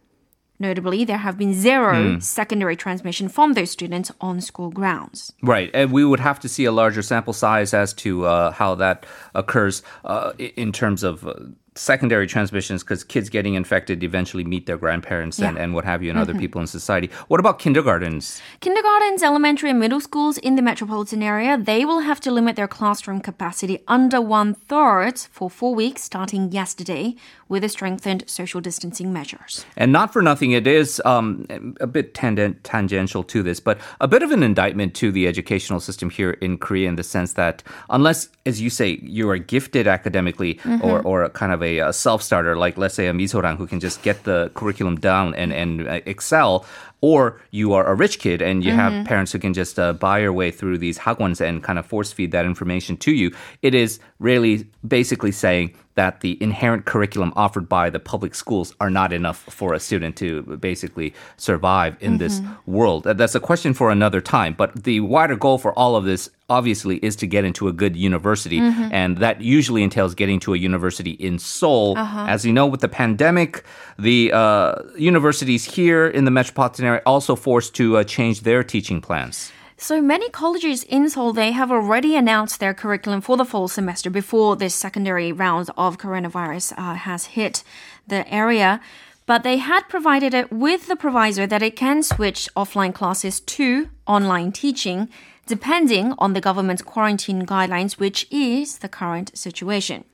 Notably, 0.61 1.07
there 1.07 1.17
have 1.17 1.39
been 1.39 1.55
zero 1.55 1.95
mm. 1.95 2.23
secondary 2.23 2.77
transmission 2.77 3.31
from 3.31 3.55
those 3.55 3.71
students 3.71 4.13
on 4.21 4.43
school 4.43 4.71
grounds. 4.71 5.33
Right, 5.43 5.71
and 5.73 5.91
we 5.91 6.05
would 6.05 6.21
have 6.21 6.39
to 6.41 6.49
see 6.51 6.67
a 6.67 6.73
larger 6.73 7.01
sample 7.01 7.33
size 7.33 7.73
as 7.73 7.95
to 7.95 8.27
uh, 8.27 8.51
how 8.53 8.75
that 8.75 9.07
occurs 9.35 9.83
uh, 10.05 10.33
in 10.39 10.71
terms 10.71 11.03
of 11.03 11.27
uh, 11.27 11.33
secondary 11.75 12.27
transmissions 12.27 12.83
because 12.83 13.03
kids 13.05 13.31
getting 13.31 13.55
infected 13.55 14.03
eventually 14.03 14.45
meet 14.45 14.67
their 14.67 14.77
grandparents 14.77 15.39
yeah. 15.39 15.49
and, 15.49 15.59
and 15.59 15.75
what 15.75 15.85
have 15.85 16.03
you 16.03 16.11
and 16.11 16.19
mm-hmm. 16.19 16.31
other 16.31 16.39
people 16.39 16.61
in 16.61 16.67
society. 16.67 17.09
What 17.29 17.41
about 17.41 17.59
kindergartens? 17.59 18.43
Kindergartens, 18.61 19.23
elementary, 19.23 19.71
and 19.71 19.79
middle 19.79 20.01
schools 20.01 20.37
in 20.37 20.57
the 20.57 20.63
metropolitan 20.63 21.23
area, 21.23 21.57
they 21.57 21.85
will 21.87 22.01
have 22.01 22.21
to 22.21 22.31
limit 22.31 22.57
their 22.57 22.69
classroom 22.69 23.21
capacity 23.21 23.79
under 23.89 24.21
one 24.21 24.55
third 24.55 25.19
for 25.19 25.49
four 25.49 25.75
weeks 25.75 26.03
starting 26.03 26.53
yesterday 26.53 27.17
with 27.51 27.63
the 27.63 27.69
strengthened 27.69 28.23
social 28.27 28.61
distancing 28.61 29.13
measures. 29.13 29.67
And 29.77 29.93
not 29.93 30.13
for 30.13 30.23
nothing, 30.23 30.53
it 30.53 30.67
is 30.67 31.03
um, 31.05 31.45
a 31.81 31.87
bit 31.87 32.15
tangent, 32.15 32.63
tangential 32.63 33.25
to 33.25 33.43
this, 33.43 33.59
but 33.59 33.79
a 34.01 34.07
bit 34.07 34.23
of 34.23 34.31
an 34.31 34.43
indictment 34.43 34.95
to 34.95 35.11
the 35.11 35.27
educational 35.27 35.81
system 35.81 36.09
here 36.09 36.31
in 36.31 36.57
Korea 36.57 36.89
in 36.89 36.95
the 36.95 37.03
sense 37.03 37.35
that 37.35 37.63
unless, 37.91 38.29
as 38.47 38.61
you 38.61 38.71
say, 38.71 39.01
you 39.03 39.29
are 39.29 39.37
gifted 39.37 39.89
academically 39.89 40.55
mm-hmm. 40.55 40.83
or, 40.83 41.03
or 41.03 41.29
kind 41.31 41.53
of 41.53 41.61
a, 41.63 41.79
a 41.81 41.93
self 41.93 42.23
starter, 42.23 42.57
like 42.57 42.79
let's 42.79 42.95
say 42.95 43.09
a 43.09 43.13
Misorang 43.13 43.57
who 43.57 43.67
can 43.67 43.81
just 43.81 44.01
get 44.03 44.23
the 44.23 44.53
curriculum 44.55 44.97
down 44.97 45.35
and, 45.35 45.53
and 45.53 45.89
uh, 45.89 46.01
excel, 46.07 46.65
or 47.01 47.41
you 47.51 47.73
are 47.73 47.87
a 47.87 47.95
rich 47.95 48.21
kid 48.21 48.43
and 48.43 48.63
you 48.63 48.71
mm-hmm. 48.71 48.79
have 48.79 49.07
parents 49.07 49.33
who 49.33 49.41
can 49.41 49.55
just 49.55 49.79
uh, 49.79 49.93
buy 49.93 50.21
your 50.21 50.33
way 50.33 50.53
through 50.53 50.79
these 50.79 50.99
hagwons 50.99 51.41
and 51.41 51.65
kind 51.65 51.79
of 51.79 51.87
force 51.87 52.13
feed 52.13 52.31
that 52.31 52.45
information 52.45 52.97
to 52.99 53.13
you. 53.13 53.35
It 53.63 53.75
is 53.75 53.99
really 54.21 54.69
basically 54.87 55.33
saying 55.33 55.75
that 55.95 56.21
the 56.21 56.39
inherent 56.41 56.85
curriculum 56.85 57.33
offered 57.37 57.69
by 57.69 57.91
the 57.91 57.99
public 57.99 58.35
schools 58.35 58.75
are 58.81 58.91
not 58.91 59.13
enough 59.13 59.39
for 59.39 59.75
a 59.75 59.81
student 59.81 60.17
to 60.17 60.43
basically 60.59 61.13
survive 61.37 61.97
in 62.01 62.13
mm-hmm. 62.13 62.19
this 62.19 62.41
world. 62.67 63.05
That's 63.05 63.35
a 63.35 63.41
question 63.41 63.75
for 63.75 63.91
another 63.91 64.21
time. 64.21 64.55
But 64.55 64.85
the 64.85 65.01
wider 65.01 65.37
goal 65.37 65.59
for 65.59 65.73
all 65.79 65.97
of 65.97 66.05
this 66.05 66.31
obviously 66.49 66.97
is 66.99 67.17
to 67.17 67.27
get 67.27 67.45
into 67.45 67.69
a 67.69 67.73
good 67.73 67.97
university. 67.97 68.61
Mm-hmm. 68.61 68.89
And 68.93 69.19
that 69.19 69.41
usually 69.41 69.83
entails 69.83 70.15
getting 70.15 70.41
to 70.41 70.55
a 70.55 70.59
university 70.59 71.13
in 71.13 71.39
Seoul. 71.39 71.97
Uh-huh. 71.97 72.27
As 72.29 72.45
you 72.45 72.53
know, 72.53 72.67
with 72.67 72.81
the 72.81 72.89
pandemic, 72.89 73.65
the 73.99 74.33
uh, 74.33 74.75
universities 74.97 75.65
here 75.65 76.07
in 76.07 76.25
the 76.25 76.31
metropolitan 76.31 76.85
area 76.85 77.03
also 77.07 77.37
forced 77.37 77.75
to 77.77 77.99
uh, 77.99 78.05
change 78.05 78.43
their 78.43 78.63
teaching 78.65 79.01
plans. 79.01 79.53
So 79.83 80.03
many 80.03 80.29
colleges 80.29 80.85
in 80.85 81.09
Seoul, 81.09 81.33
they 81.33 81.53
have 81.53 81.73
already 81.73 82.15
announced 82.15 82.61
their 82.61 82.75
curriculum 82.75 83.23
for 83.23 83.39
the 83.39 83.47
fall 83.47 83.67
semester 83.67 84.11
before 84.11 84.55
this 84.55 84.75
secondary 84.75 85.33
round 85.33 85.71
of 85.75 85.97
coronavirus 85.97 86.75
uh, 86.77 86.97
has 86.97 87.33
hit 87.33 87.65
the 88.07 88.31
area. 88.31 88.83
But 89.25 89.43
they 89.43 89.57
had 89.57 89.89
provided 89.89 90.35
it 90.35 90.53
with 90.53 90.87
the 90.87 90.97
proviso 90.97 91.47
that 91.47 91.63
it 91.63 91.77
can 91.77 92.03
switch 92.03 92.47
offline 92.55 92.93
classes 92.93 93.41
to 93.41 93.89
online 94.07 94.53
teaching, 94.53 95.09
depending 95.47 96.13
on 96.19 96.35
the 96.35 96.43
government's 96.43 96.83
quarantine 96.83 97.47
guidelines, 97.47 97.95
which 97.95 98.27
is 98.31 98.79
the 98.81 98.89
current 98.89 99.35
situation. 99.35 100.05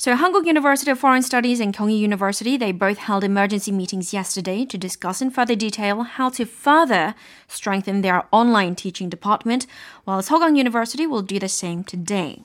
So 0.00 0.14
Hankuk 0.14 0.46
University 0.46 0.92
of 0.92 1.00
Foreign 1.00 1.24
Studies 1.24 1.58
and 1.58 1.74
Kyunghee 1.74 1.98
University, 1.98 2.56
they 2.56 2.70
both 2.70 2.98
held 2.98 3.24
emergency 3.24 3.72
meetings 3.72 4.12
yesterday 4.12 4.64
to 4.64 4.78
discuss 4.78 5.20
in 5.20 5.32
further 5.32 5.56
detail 5.56 6.02
how 6.04 6.28
to 6.30 6.44
further 6.44 7.16
strengthen 7.48 8.00
their 8.00 8.22
online 8.30 8.76
teaching 8.76 9.08
department, 9.08 9.66
while 10.04 10.22
Sogang 10.22 10.56
University 10.56 11.04
will 11.04 11.22
do 11.22 11.40
the 11.40 11.48
same 11.48 11.82
today. 11.82 12.44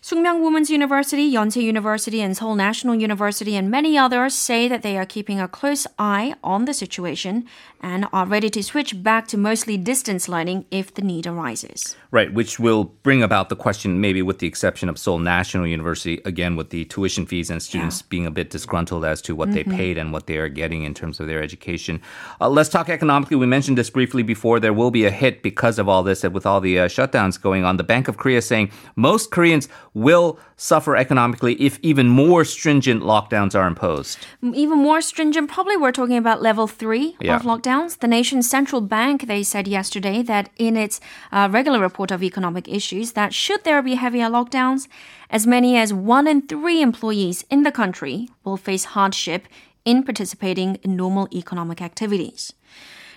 Sookmyung 0.00 0.44
Women's 0.44 0.70
University, 0.70 1.28
Yonsei 1.28 1.62
University, 1.62 2.20
and 2.20 2.36
Seoul 2.36 2.54
National 2.54 2.94
University, 2.94 3.56
and 3.56 3.68
many 3.68 3.98
others 3.98 4.32
say 4.32 4.68
that 4.68 4.82
they 4.82 4.96
are 4.96 5.04
keeping 5.04 5.40
a 5.40 5.48
close 5.48 5.88
eye 5.98 6.36
on 6.44 6.66
the 6.66 6.72
situation 6.72 7.44
and 7.80 8.06
are 8.12 8.26
ready 8.26 8.48
to 8.50 8.62
switch 8.62 9.02
back 9.02 9.26
to 9.28 9.36
mostly 9.36 9.76
distance 9.76 10.28
learning 10.28 10.64
if 10.70 10.94
the 10.94 11.02
need 11.02 11.26
arises. 11.26 11.96
Right, 12.12 12.32
which 12.32 12.60
will 12.60 12.84
bring 12.84 13.24
about 13.24 13.48
the 13.48 13.56
question, 13.56 14.00
maybe 14.00 14.22
with 14.22 14.38
the 14.38 14.46
exception 14.46 14.88
of 14.88 14.98
Seoul 14.98 15.18
National 15.18 15.66
University, 15.66 16.20
again, 16.24 16.54
with 16.54 16.70
the 16.70 16.84
tuition 16.84 17.26
fees 17.26 17.50
and 17.50 17.60
students 17.60 18.00
yeah. 18.00 18.06
being 18.08 18.26
a 18.26 18.30
bit 18.30 18.50
disgruntled 18.50 19.04
as 19.04 19.20
to 19.22 19.34
what 19.34 19.48
mm-hmm. 19.48 19.70
they 19.70 19.76
paid 19.76 19.98
and 19.98 20.12
what 20.12 20.26
they 20.28 20.36
are 20.38 20.48
getting 20.48 20.84
in 20.84 20.94
terms 20.94 21.18
of 21.18 21.26
their 21.26 21.42
education. 21.42 22.00
Uh, 22.40 22.48
let's 22.48 22.68
talk 22.68 22.88
economically. 22.88 23.36
We 23.36 23.46
mentioned 23.46 23.76
this 23.76 23.90
briefly 23.90 24.22
before. 24.22 24.60
There 24.60 24.72
will 24.72 24.92
be 24.92 25.04
a 25.04 25.10
hit 25.10 25.42
because 25.42 25.78
of 25.78 25.88
all 25.88 26.04
this, 26.04 26.22
and 26.22 26.32
with 26.32 26.46
all 26.46 26.60
the 26.60 26.78
uh, 26.78 26.88
shutdowns 26.88 27.40
going 27.40 27.64
on. 27.64 27.78
The 27.78 27.84
Bank 27.84 28.06
of 28.06 28.16
Korea 28.16 28.42
saying 28.42 28.70
most 28.96 29.30
Koreans 29.30 29.68
will 29.98 30.38
suffer 30.56 30.96
economically 30.96 31.54
if 31.54 31.78
even 31.82 32.08
more 32.08 32.44
stringent 32.44 33.02
lockdowns 33.02 33.54
are 33.54 33.66
imposed. 33.66 34.18
Even 34.42 34.78
more 34.78 35.00
stringent, 35.00 35.50
probably 35.50 35.76
we're 35.76 35.92
talking 35.92 36.16
about 36.16 36.42
level 36.42 36.66
three 36.66 37.16
yeah. 37.20 37.36
of 37.36 37.42
lockdowns. 37.42 37.98
The 37.98 38.08
nation's 38.08 38.48
central 38.48 38.80
bank, 38.80 39.26
they 39.26 39.42
said 39.42 39.68
yesterday 39.68 40.22
that 40.22 40.50
in 40.56 40.76
its 40.76 41.00
uh, 41.32 41.48
regular 41.50 41.80
report 41.80 42.10
of 42.10 42.22
economic 42.22 42.68
issues, 42.68 43.12
that 43.12 43.34
should 43.34 43.64
there 43.64 43.82
be 43.82 43.94
heavier 43.94 44.26
lockdowns, 44.26 44.88
as 45.30 45.46
many 45.46 45.76
as 45.76 45.92
one 45.92 46.26
in 46.26 46.46
three 46.46 46.80
employees 46.80 47.44
in 47.50 47.62
the 47.62 47.72
country 47.72 48.28
will 48.44 48.56
face 48.56 48.84
hardship 48.96 49.46
in 49.84 50.02
participating 50.02 50.76
in 50.76 50.96
normal 50.96 51.28
economic 51.32 51.80
activities. 51.80 52.52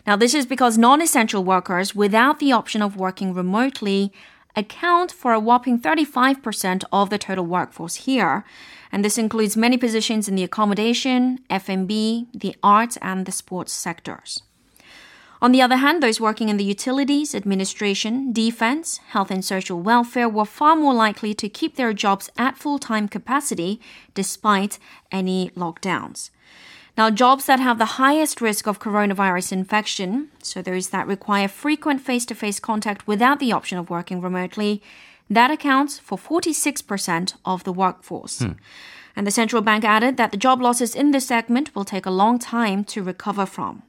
Now, 0.07 0.15
this 0.15 0.33
is 0.33 0.45
because 0.45 0.77
non 0.77 1.01
essential 1.01 1.43
workers 1.43 1.93
without 1.93 2.39
the 2.39 2.51
option 2.51 2.81
of 2.81 2.95
working 2.95 3.33
remotely 3.33 4.11
account 4.55 5.11
for 5.11 5.33
a 5.33 5.39
whopping 5.39 5.79
35% 5.79 6.83
of 6.91 7.09
the 7.09 7.17
total 7.17 7.45
workforce 7.45 7.95
here. 7.95 8.43
And 8.91 9.05
this 9.05 9.17
includes 9.17 9.55
many 9.55 9.77
positions 9.77 10.27
in 10.27 10.35
the 10.35 10.43
accommodation, 10.43 11.39
F&B, 11.49 12.27
the 12.33 12.55
arts, 12.61 12.97
and 13.01 13.25
the 13.25 13.31
sports 13.31 13.71
sectors. 13.71 14.43
On 15.41 15.51
the 15.51 15.61
other 15.61 15.77
hand, 15.77 16.03
those 16.03 16.21
working 16.21 16.49
in 16.49 16.57
the 16.57 16.63
utilities, 16.63 17.33
administration, 17.33 18.31
defense, 18.31 18.99
health 19.07 19.31
and 19.31 19.43
social 19.43 19.81
welfare 19.81 20.29
were 20.29 20.45
far 20.45 20.75
more 20.75 20.93
likely 20.93 21.33
to 21.33 21.49
keep 21.49 21.77
their 21.77 21.93
jobs 21.93 22.29
at 22.37 22.57
full 22.57 22.77
time 22.77 23.07
capacity 23.07 23.81
despite 24.13 24.77
any 25.11 25.49
lockdowns. 25.55 26.29
Now, 26.97 27.09
jobs 27.09 27.45
that 27.45 27.59
have 27.59 27.77
the 27.77 27.97
highest 28.01 28.41
risk 28.41 28.67
of 28.67 28.79
coronavirus 28.79 29.53
infection, 29.53 30.29
so 30.43 30.61
those 30.61 30.89
that 30.89 31.07
require 31.07 31.47
frequent 31.47 32.01
face 32.01 32.25
to 32.25 32.35
face 32.35 32.59
contact 32.59 33.07
without 33.07 33.39
the 33.39 33.53
option 33.53 33.77
of 33.77 33.89
working 33.89 34.21
remotely, 34.21 34.81
that 35.29 35.49
accounts 35.49 35.97
for 35.97 36.17
46% 36.17 37.35
of 37.45 37.63
the 37.63 37.71
workforce. 37.71 38.39
Hmm. 38.39 38.51
And 39.15 39.25
the 39.25 39.31
central 39.31 39.61
bank 39.61 39.83
added 39.83 40.17
that 40.17 40.31
the 40.31 40.37
job 40.37 40.61
losses 40.61 40.95
in 40.95 41.11
this 41.11 41.27
segment 41.27 41.73
will 41.73 41.85
take 41.85 42.05
a 42.05 42.11
long 42.11 42.39
time 42.39 42.83
to 42.85 43.03
recover 43.03 43.45
from. 43.45 43.83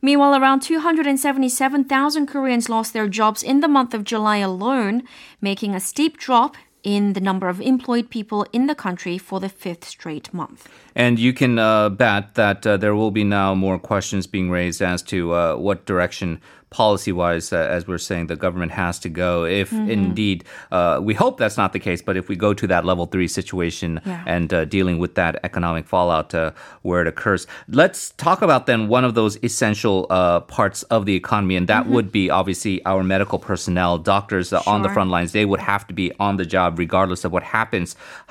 Meanwhile, 0.00 0.34
around 0.34 0.62
277,000 0.62 2.26
Koreans 2.26 2.68
lost 2.68 2.92
their 2.92 3.06
jobs 3.06 3.42
in 3.42 3.60
the 3.60 3.68
month 3.68 3.94
of 3.94 4.02
July 4.02 4.38
alone, 4.38 5.04
making 5.40 5.74
a 5.74 5.80
steep 5.80 6.18
drop 6.18 6.56
in 6.82 7.12
the 7.12 7.20
number 7.20 7.48
of 7.48 7.60
employed 7.60 8.10
people 8.10 8.46
in 8.52 8.66
the 8.66 8.74
country 8.74 9.18
for 9.18 9.40
the 9.40 9.48
fifth 9.48 9.84
straight 9.84 10.32
month. 10.34 10.68
And 10.94 11.18
you 11.18 11.32
can 11.32 11.58
uh, 11.58 11.88
bet 11.88 12.34
that 12.34 12.66
uh, 12.66 12.76
there 12.76 12.94
will 12.94 13.10
be 13.10 13.24
now 13.24 13.54
more 13.54 13.78
questions 13.78 14.26
being 14.26 14.50
raised 14.50 14.82
as 14.82 15.02
to 15.04 15.32
uh, 15.32 15.56
what 15.56 15.86
direction 15.86 16.40
policy 16.72 17.12
wise, 17.12 17.52
uh, 17.52 17.58
as 17.76 17.86
we're 17.88 17.98
saying, 18.10 18.26
the 18.26 18.36
government 18.36 18.72
has 18.72 18.98
to 19.04 19.08
go. 19.24 19.44
If 19.44 19.70
Mm-hmm. 19.72 19.90
indeed, 19.90 20.38
uh, 20.70 20.94
we 21.08 21.14
hope 21.14 21.34
that's 21.42 21.56
not 21.62 21.70
the 21.72 21.78
case, 21.88 22.00
but 22.08 22.14
if 22.16 22.28
we 22.30 22.36
go 22.46 22.50
to 22.54 22.66
that 22.72 22.84
level 22.90 23.06
three 23.06 23.28
situation 23.28 24.00
Yeah. 24.04 24.24
and 24.34 24.48
uh, 24.52 24.64
dealing 24.76 24.96
with 25.02 25.12
that 25.20 25.34
economic 25.48 25.84
fallout 25.86 26.34
uh, 26.34 26.50
where 26.86 27.00
it 27.02 27.08
occurs, 27.14 27.46
let's 27.68 28.00
talk 28.26 28.38
about 28.42 28.66
then 28.66 28.80
one 28.88 29.04
of 29.08 29.12
those 29.14 29.34
essential 29.48 29.96
uh, 30.10 30.40
parts 30.40 30.82
of 30.96 31.00
the 31.08 31.14
economy, 31.22 31.56
and 31.56 31.66
that 31.68 31.84
would 31.94 32.08
be 32.20 32.24
obviously 32.40 32.74
our 32.84 33.02
medical 33.14 33.38
personnel, 33.38 33.92
doctors 34.14 34.52
uh, 34.52 34.62
on 34.66 34.80
the 34.82 34.88
Mm-hmm. 34.88 34.94
Front 34.94 35.10
lines. 35.16 35.30
They 35.32 35.46
would 35.50 35.60
have 35.72 35.86
to 35.90 35.94
be 36.02 36.06
on 36.26 36.36
the 36.36 36.44
job 36.56 36.78
regardless 36.78 37.24
of 37.26 37.30
what 37.32 37.42
happens. 37.58 37.88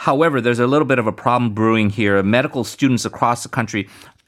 However, 0.08 0.38
there's 0.42 0.60
a 0.60 0.68
little 0.74 0.90
bit 0.92 1.00
of 1.00 1.08
a 1.08 1.16
problem 1.24 1.54
brewing 1.62 1.90
here. 1.90 2.22
Medical 2.40 2.64
students 2.64 3.04
across 3.12 3.40
the 3.44 3.50
country 3.50 3.84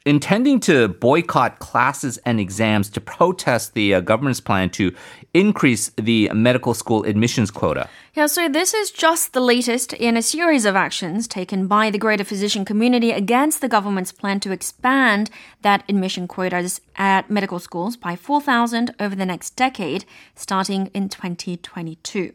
intending 0.06 0.60
to 0.60 0.88
boycott 0.88 1.58
classes 1.60 2.18
and 2.18 2.38
exams 2.38 2.90
to 2.90 3.00
protest 3.00 3.72
the 3.72 3.94
uh, 3.94 4.00
government's 4.00 4.40
plan 4.40 4.68
to 4.68 4.94
increase 5.32 5.90
the 5.96 6.30
medical 6.34 6.74
school 6.74 7.04
admissions 7.04 7.50
quota. 7.50 7.88
Yeah, 8.14 8.26
so 8.26 8.48
this 8.48 8.74
is 8.74 8.90
just 8.90 9.32
the 9.32 9.40
latest 9.40 9.92
in 9.94 10.16
a 10.16 10.22
series 10.22 10.66
of 10.66 10.76
actions 10.76 11.26
taken 11.26 11.66
by 11.66 11.90
the 11.90 11.98
greater 11.98 12.24
physician 12.24 12.64
community 12.64 13.12
against 13.12 13.60
the 13.60 13.68
government's 13.68 14.12
plan 14.12 14.40
to 14.40 14.52
expand 14.52 15.30
that 15.62 15.84
admission 15.88 16.28
quotas 16.28 16.80
at 16.96 17.30
medical 17.30 17.58
schools 17.58 17.96
by 17.96 18.14
4,000 18.14 18.94
over 19.00 19.16
the 19.16 19.26
next 19.26 19.56
decade, 19.56 20.04
starting 20.34 20.88
in 20.88 21.08
2022. 21.08 22.34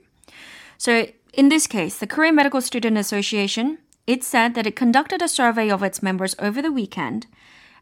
So, 0.78 1.08
in 1.34 1.50
this 1.50 1.68
case, 1.68 2.00
the 2.00 2.08
Korean 2.08 2.36
Medical 2.36 2.60
Student 2.60 2.98
Association, 2.98 3.78
it 4.08 4.24
said 4.24 4.56
that 4.56 4.66
it 4.66 4.76
conducted 4.76 5.22
a 5.22 5.28
survey 5.28 5.70
of 5.70 5.84
its 5.84 6.02
members 6.02 6.36
over 6.40 6.62
the 6.62 6.72
weekend 6.72 7.28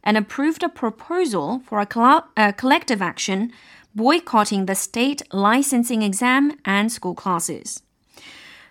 and 0.03 0.17
approved 0.17 0.63
a 0.63 0.69
proposal 0.69 1.61
for 1.65 1.79
a, 1.79 1.85
colla- 1.85 2.27
a 2.35 2.53
collective 2.53 3.01
action 3.01 3.51
boycotting 3.95 4.65
the 4.65 4.75
state 4.75 5.21
licensing 5.33 6.01
exam 6.01 6.57
and 6.65 6.91
school 6.91 7.15
classes. 7.15 7.81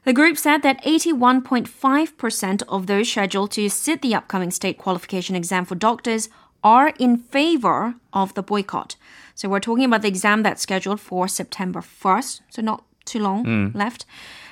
The 0.04 0.12
group 0.12 0.38
said 0.38 0.62
that 0.62 0.82
81.5% 0.84 2.62
of 2.68 2.86
those 2.86 3.10
scheduled 3.10 3.50
to 3.52 3.68
sit 3.68 4.02
the 4.02 4.14
upcoming 4.14 4.52
state 4.52 4.78
qualification 4.78 5.34
exam 5.34 5.64
for 5.64 5.74
doctors 5.74 6.28
are 6.62 6.92
in 6.98 7.16
favor 7.16 7.94
of 8.12 8.34
the 8.34 8.42
boycott. 8.42 8.94
So 9.34 9.48
we're 9.48 9.60
talking 9.60 9.84
about 9.84 10.02
the 10.02 10.08
exam 10.08 10.44
that's 10.44 10.62
scheduled 10.62 11.00
for 11.00 11.26
September 11.26 11.80
1st, 11.80 12.40
so 12.50 12.62
not 12.62 12.84
too 13.04 13.18
long 13.18 13.44
mm. 13.44 13.74
left. 13.74 14.06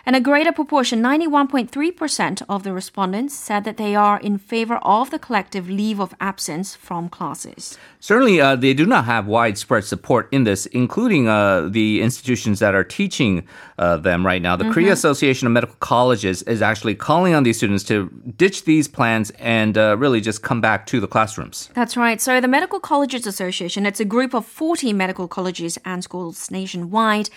And 0.07 0.15
a 0.15 0.21
greater 0.21 0.53
proportion, 0.53 1.01
91.3% 1.03 2.43
of 2.47 2.63
the 2.63 2.75
respondents, 2.75 3.35
said 3.35 3.65
that 3.65 3.79
they 3.79 3.95
are 3.97 4.21
in 4.21 4.37
favor 4.37 4.77
of 4.83 5.11
the 5.11 5.19
collective 5.19 5.71
leave 5.71 5.99
of 5.99 6.15
absence 6.21 6.75
from 6.75 7.09
classes. 7.09 7.79
Certainly, 8.01 8.39
uh, 8.39 8.57
they 8.57 8.75
do 8.75 8.85
not 8.85 9.07
have 9.07 9.27
widespread 9.27 9.85
support 9.85 10.29
in 10.31 10.45
this, 10.45 10.67
including 10.67 11.27
uh, 11.27 11.69
the 11.71 12.03
institutions 12.03 12.59
that 12.59 12.75
are 12.75 12.85
teaching 12.85 13.47
uh, 13.79 13.97
them 13.97 14.27
right 14.27 14.43
now. 14.43 14.57
The 14.57 14.71
Korea 14.71 14.93
Association 14.93 15.47
of 15.47 15.53
Medical 15.53 15.77
Colleges 15.81 16.43
is 16.43 16.61
actually 16.61 16.97
calling 16.97 17.35
on 17.35 17.43
these 17.43 17.57
students 17.57 17.83
to 17.85 18.11
ditch 18.37 18.65
these 18.65 18.89
plans 18.89 19.31
and 19.39 19.79
uh, 19.79 19.97
really 19.99 20.21
just 20.21 20.43
come 20.43 20.61
back 20.61 20.85
to 20.87 21.01
the 21.01 21.09
classrooms. 21.09 21.71
That's 21.73 21.97
right. 21.97 22.21
So 22.21 22.43
the 22.43 22.49
Medical 22.49 22.79
Colleges 22.79 23.27
Association, 23.27 23.87
it's 23.87 24.01
a 24.01 24.05
group 24.05 24.35
of 24.35 24.45
40 24.45 24.93
medical 24.93 25.29
colleges 25.29 25.79
and 25.85 26.05
schools 26.05 26.51
nationwide. 26.51 27.31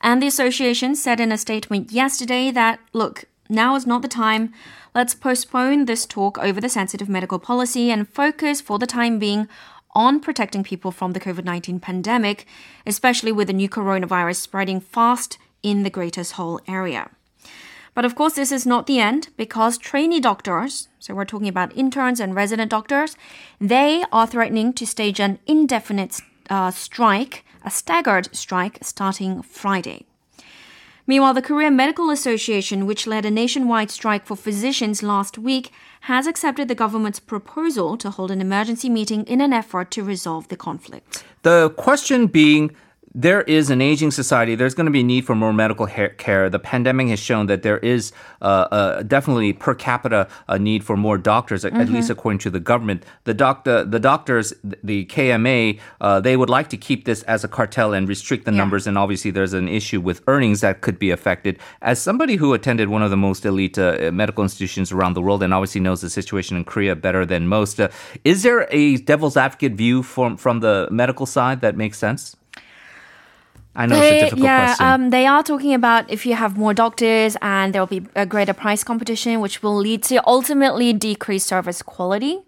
And 0.00 0.22
the 0.22 0.26
association 0.26 0.94
said 0.94 1.20
in 1.20 1.32
a 1.32 1.38
statement 1.38 1.92
yesterday 1.92 2.50
that, 2.50 2.80
look, 2.92 3.24
now 3.48 3.74
is 3.74 3.86
not 3.86 4.02
the 4.02 4.08
time. 4.08 4.52
Let's 4.94 5.14
postpone 5.14 5.84
this 5.84 6.06
talk 6.06 6.38
over 6.38 6.60
the 6.60 6.68
sensitive 6.68 7.08
medical 7.08 7.38
policy 7.38 7.90
and 7.90 8.08
focus 8.08 8.60
for 8.60 8.78
the 8.78 8.86
time 8.86 9.18
being 9.18 9.48
on 9.94 10.20
protecting 10.20 10.62
people 10.62 10.90
from 10.90 11.12
the 11.12 11.20
COVID 11.20 11.44
19 11.44 11.80
pandemic, 11.80 12.46
especially 12.86 13.32
with 13.32 13.48
the 13.48 13.52
new 13.52 13.68
coronavirus 13.68 14.36
spreading 14.36 14.80
fast 14.80 15.38
in 15.62 15.82
the 15.82 15.90
Greater 15.90 16.24
Seoul 16.24 16.60
area. 16.66 17.10
But 17.94 18.04
of 18.04 18.14
course, 18.14 18.34
this 18.34 18.52
is 18.52 18.64
not 18.64 18.86
the 18.86 19.00
end 19.00 19.28
because 19.36 19.76
trainee 19.76 20.20
doctors, 20.20 20.88
so 21.00 21.14
we're 21.14 21.24
talking 21.24 21.48
about 21.48 21.76
interns 21.76 22.20
and 22.20 22.34
resident 22.34 22.70
doctors, 22.70 23.16
they 23.60 24.04
are 24.12 24.26
threatening 24.26 24.72
to 24.74 24.86
stage 24.86 25.20
an 25.20 25.40
indefinite 25.46 26.20
uh, 26.48 26.70
strike, 26.70 27.44
a 27.64 27.70
staggered 27.70 28.34
strike 28.34 28.78
starting 28.82 29.42
Friday. 29.42 30.06
Meanwhile, 31.06 31.34
the 31.34 31.42
Korean 31.42 31.74
Medical 31.74 32.10
Association, 32.10 32.86
which 32.86 33.06
led 33.06 33.24
a 33.24 33.30
nationwide 33.30 33.90
strike 33.90 34.26
for 34.26 34.36
physicians 34.36 35.02
last 35.02 35.38
week, 35.38 35.72
has 36.02 36.26
accepted 36.26 36.68
the 36.68 36.74
government's 36.74 37.18
proposal 37.18 37.96
to 37.96 38.10
hold 38.10 38.30
an 38.30 38.40
emergency 38.40 38.88
meeting 38.88 39.24
in 39.24 39.40
an 39.40 39.52
effort 39.52 39.90
to 39.90 40.04
resolve 40.04 40.46
the 40.48 40.56
conflict. 40.56 41.24
The 41.42 41.70
question 41.70 42.28
being, 42.28 42.76
there 43.12 43.42
is 43.42 43.70
an 43.70 43.80
aging 43.82 44.12
society. 44.12 44.54
There's 44.54 44.74
going 44.74 44.86
to 44.86 44.92
be 44.92 45.00
a 45.00 45.04
need 45.04 45.26
for 45.26 45.34
more 45.34 45.52
medical 45.52 45.86
care. 45.86 46.48
The 46.48 46.58
pandemic 46.60 47.08
has 47.08 47.18
shown 47.18 47.46
that 47.46 47.62
there 47.62 47.78
is 47.78 48.12
uh, 48.40 48.44
uh, 48.44 49.02
definitely 49.02 49.52
per 49.52 49.74
capita 49.74 50.28
a 50.48 50.58
need 50.58 50.84
for 50.84 50.96
more 50.96 51.18
doctors, 51.18 51.64
at- 51.64 51.72
at 51.74 51.88
least 51.88 52.08
according 52.08 52.38
to 52.40 52.50
the 52.50 52.60
government. 52.60 53.04
The 53.24 53.34
doc- 53.34 53.64
the, 53.64 53.84
the 53.84 53.98
doctors, 53.98 54.54
the 54.62 55.06
KMA, 55.06 55.80
uh, 56.00 56.20
they 56.20 56.36
would 56.36 56.48
like 56.48 56.68
to 56.68 56.76
keep 56.76 57.04
this 57.04 57.22
as 57.24 57.42
a 57.42 57.48
cartel 57.48 57.92
and 57.92 58.08
restrict 58.08 58.44
the 58.44 58.52
Yeah. 58.52 58.58
numbers. 58.58 58.86
And 58.86 58.96
obviously, 58.96 59.32
there's 59.32 59.54
an 59.54 59.68
issue 59.68 60.00
with 60.00 60.22
earnings 60.28 60.60
that 60.60 60.80
could 60.80 60.98
be 60.98 61.10
affected. 61.10 61.58
As 61.82 62.00
somebody 62.00 62.36
who 62.36 62.54
attended 62.54 62.90
one 62.90 63.02
of 63.02 63.10
the 63.10 63.16
most 63.16 63.44
elite 63.44 63.76
uh, 63.76 64.10
medical 64.12 64.44
institutions 64.44 64.92
around 64.92 65.14
the 65.14 65.22
world 65.22 65.42
and 65.42 65.52
obviously 65.52 65.80
knows 65.80 66.00
the 66.00 66.10
situation 66.10 66.56
in 66.56 66.64
Korea 66.64 66.94
better 66.94 67.26
than 67.26 67.48
most, 67.48 67.80
uh, 67.80 67.88
is 68.24 68.44
there 68.44 68.68
a 68.70 68.96
devil's 68.98 69.36
advocate 69.36 69.72
view 69.72 70.02
from 70.04 70.36
from 70.36 70.60
the 70.60 70.86
medical 70.92 71.26
side 71.26 71.60
that 71.62 71.76
makes 71.76 71.98
sense? 71.98 72.36
I 73.74 73.86
know 73.86 73.96
it's 73.96 74.06
a 74.06 74.20
difficult 74.20 74.42
yeah, 74.42 74.66
question. 74.66 74.86
Um, 74.86 75.10
they 75.10 75.26
are 75.26 75.42
talking 75.42 75.74
about 75.74 76.10
if 76.10 76.26
you 76.26 76.34
have 76.34 76.56
more 76.56 76.74
doctors 76.74 77.36
and 77.40 77.72
there 77.72 77.80
will 77.82 78.00
be 78.00 78.06
a 78.16 78.26
greater 78.26 78.52
price 78.52 78.82
competition, 78.82 79.40
which 79.40 79.62
will 79.62 79.76
lead 79.76 80.02
to 80.04 80.26
ultimately 80.26 80.92
decreased 80.92 81.46
service 81.46 81.82
quality. 81.82 82.40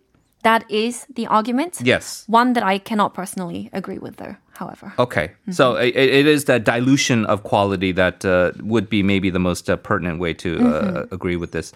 That 0.42 0.68
is 0.68 1.06
the 1.14 1.28
argument. 1.28 1.78
yes. 1.82 2.24
One 2.26 2.54
that 2.54 2.64
I 2.64 2.78
cannot 2.78 3.14
personally 3.14 3.70
agree 3.72 3.98
with, 3.98 4.16
though, 4.16 4.34
however. 4.54 4.92
Okay. 4.98 5.32
So 5.50 5.76
it, 5.76 5.94
it 5.96 6.26
is 6.26 6.44
that 6.44 6.64
dilution 6.64 7.26
of 7.26 7.42
quality 7.42 7.92
that 7.92 8.24
uh, 8.24 8.52
would 8.60 8.88
be 8.88 9.02
maybe 9.02 9.30
the 9.30 9.38
most 9.38 9.68
uh, 9.68 9.76
pertinent 9.76 10.18
way 10.18 10.34
to 10.34 10.60
uh, 10.60 11.06
agree 11.10 11.36
with 11.36 11.52
this. 11.52 11.72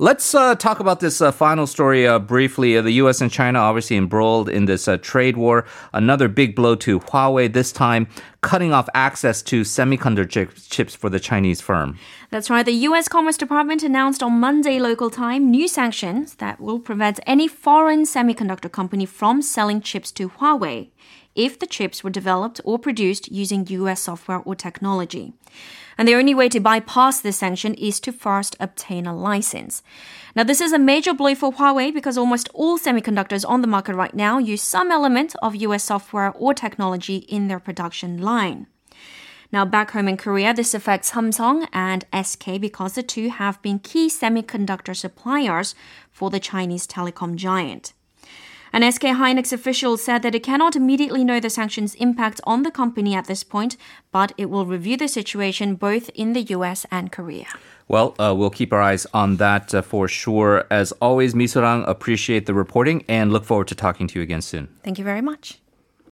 Let's 0.00 0.32
uh, 0.32 0.54
talk 0.54 0.78
about 0.78 1.00
this 1.00 1.20
uh, 1.20 1.32
final 1.32 1.66
story 1.66 2.06
uh, 2.06 2.20
briefly. 2.20 2.76
Uh, 2.76 2.82
the 2.82 2.92
U.S. 3.02 3.20
and 3.20 3.32
China 3.32 3.58
obviously 3.58 3.96
embroiled 3.96 4.48
in 4.48 4.66
this 4.66 4.86
uh, 4.86 4.96
trade 4.98 5.36
war. 5.36 5.64
Another 5.92 6.28
big 6.28 6.54
blow 6.54 6.76
to 6.76 7.00
Huawei, 7.00 7.52
this 7.52 7.72
time 7.72 8.06
cutting 8.40 8.72
off 8.72 8.88
access 8.94 9.42
to 9.42 9.62
semiconductor 9.62 10.48
chips 10.70 10.94
for 10.94 11.10
the 11.10 11.18
Chinese 11.18 11.60
firm. 11.60 11.98
That's 12.30 12.48
right. 12.48 12.64
The 12.64 12.86
U.S. 12.86 13.08
Commerce 13.08 13.36
Department 13.36 13.82
announced 13.82 14.22
on 14.22 14.38
Monday 14.38 14.78
local 14.78 15.10
time 15.10 15.50
new 15.50 15.66
sanctions 15.66 16.36
that 16.36 16.60
will 16.60 16.78
prevent 16.78 17.18
any 17.26 17.48
foreign 17.48 18.04
semiconductor 18.04 18.70
company 18.70 19.04
from 19.04 19.42
selling 19.42 19.80
chips 19.80 20.12
to 20.12 20.28
Huawei, 20.28 20.90
if 21.38 21.58
the 21.58 21.66
chips 21.66 22.02
were 22.02 22.10
developed 22.10 22.60
or 22.64 22.78
produced 22.78 23.30
using 23.30 23.66
US 23.68 24.02
software 24.02 24.38
or 24.38 24.54
technology. 24.54 25.32
And 25.96 26.06
the 26.06 26.14
only 26.14 26.34
way 26.34 26.48
to 26.50 26.60
bypass 26.60 27.20
this 27.20 27.38
sanction 27.38 27.74
is 27.74 28.00
to 28.00 28.12
first 28.12 28.56
obtain 28.60 29.06
a 29.06 29.14
license. 29.14 29.82
Now, 30.36 30.44
this 30.44 30.60
is 30.60 30.72
a 30.72 30.78
major 30.78 31.14
blow 31.14 31.34
for 31.34 31.52
Huawei 31.52 31.94
because 31.94 32.18
almost 32.18 32.48
all 32.54 32.78
semiconductors 32.78 33.48
on 33.48 33.62
the 33.62 33.68
market 33.68 33.94
right 33.94 34.14
now 34.14 34.38
use 34.38 34.62
some 34.62 34.90
element 34.90 35.34
of 35.40 35.56
US 35.56 35.84
software 35.84 36.32
or 36.32 36.54
technology 36.54 37.16
in 37.16 37.48
their 37.48 37.60
production 37.60 38.18
line. 38.18 38.66
Now, 39.50 39.64
back 39.64 39.92
home 39.92 40.08
in 40.08 40.18
Korea, 40.18 40.52
this 40.52 40.74
affects 40.74 41.12
Samsung 41.12 41.66
and 41.72 42.04
SK 42.12 42.60
because 42.60 42.92
the 42.92 43.02
two 43.02 43.30
have 43.30 43.62
been 43.62 43.78
key 43.78 44.08
semiconductor 44.08 44.94
suppliers 44.94 45.74
for 46.10 46.30
the 46.30 46.40
Chinese 46.40 46.86
telecom 46.86 47.36
giant. 47.36 47.94
An 48.72 48.90
SK 48.90 49.02
Hynix 49.02 49.52
official 49.52 49.96
said 49.96 50.22
that 50.22 50.34
it 50.34 50.42
cannot 50.42 50.76
immediately 50.76 51.24
know 51.24 51.40
the 51.40 51.50
sanctions' 51.50 51.94
impact 51.94 52.40
on 52.44 52.62
the 52.62 52.70
company 52.70 53.14
at 53.14 53.26
this 53.26 53.42
point, 53.42 53.76
but 54.12 54.32
it 54.36 54.50
will 54.50 54.66
review 54.66 54.96
the 54.96 55.08
situation 55.08 55.74
both 55.74 56.10
in 56.14 56.32
the 56.32 56.42
US 56.56 56.84
and 56.90 57.10
Korea. 57.10 57.46
Well, 57.88 58.14
uh, 58.18 58.34
we'll 58.36 58.50
keep 58.50 58.72
our 58.72 58.82
eyes 58.82 59.06
on 59.14 59.36
that 59.36 59.74
uh, 59.74 59.80
for 59.80 60.08
sure. 60.08 60.66
As 60.70 60.92
always, 61.00 61.32
Misorang, 61.34 61.88
appreciate 61.88 62.44
the 62.44 62.54
reporting 62.54 63.04
and 63.08 63.32
look 63.32 63.44
forward 63.44 63.68
to 63.68 63.74
talking 63.74 64.06
to 64.08 64.18
you 64.18 64.22
again 64.22 64.42
soon. 64.42 64.68
Thank 64.82 64.98
you 64.98 65.04
very 65.04 65.22
much. 65.22 65.58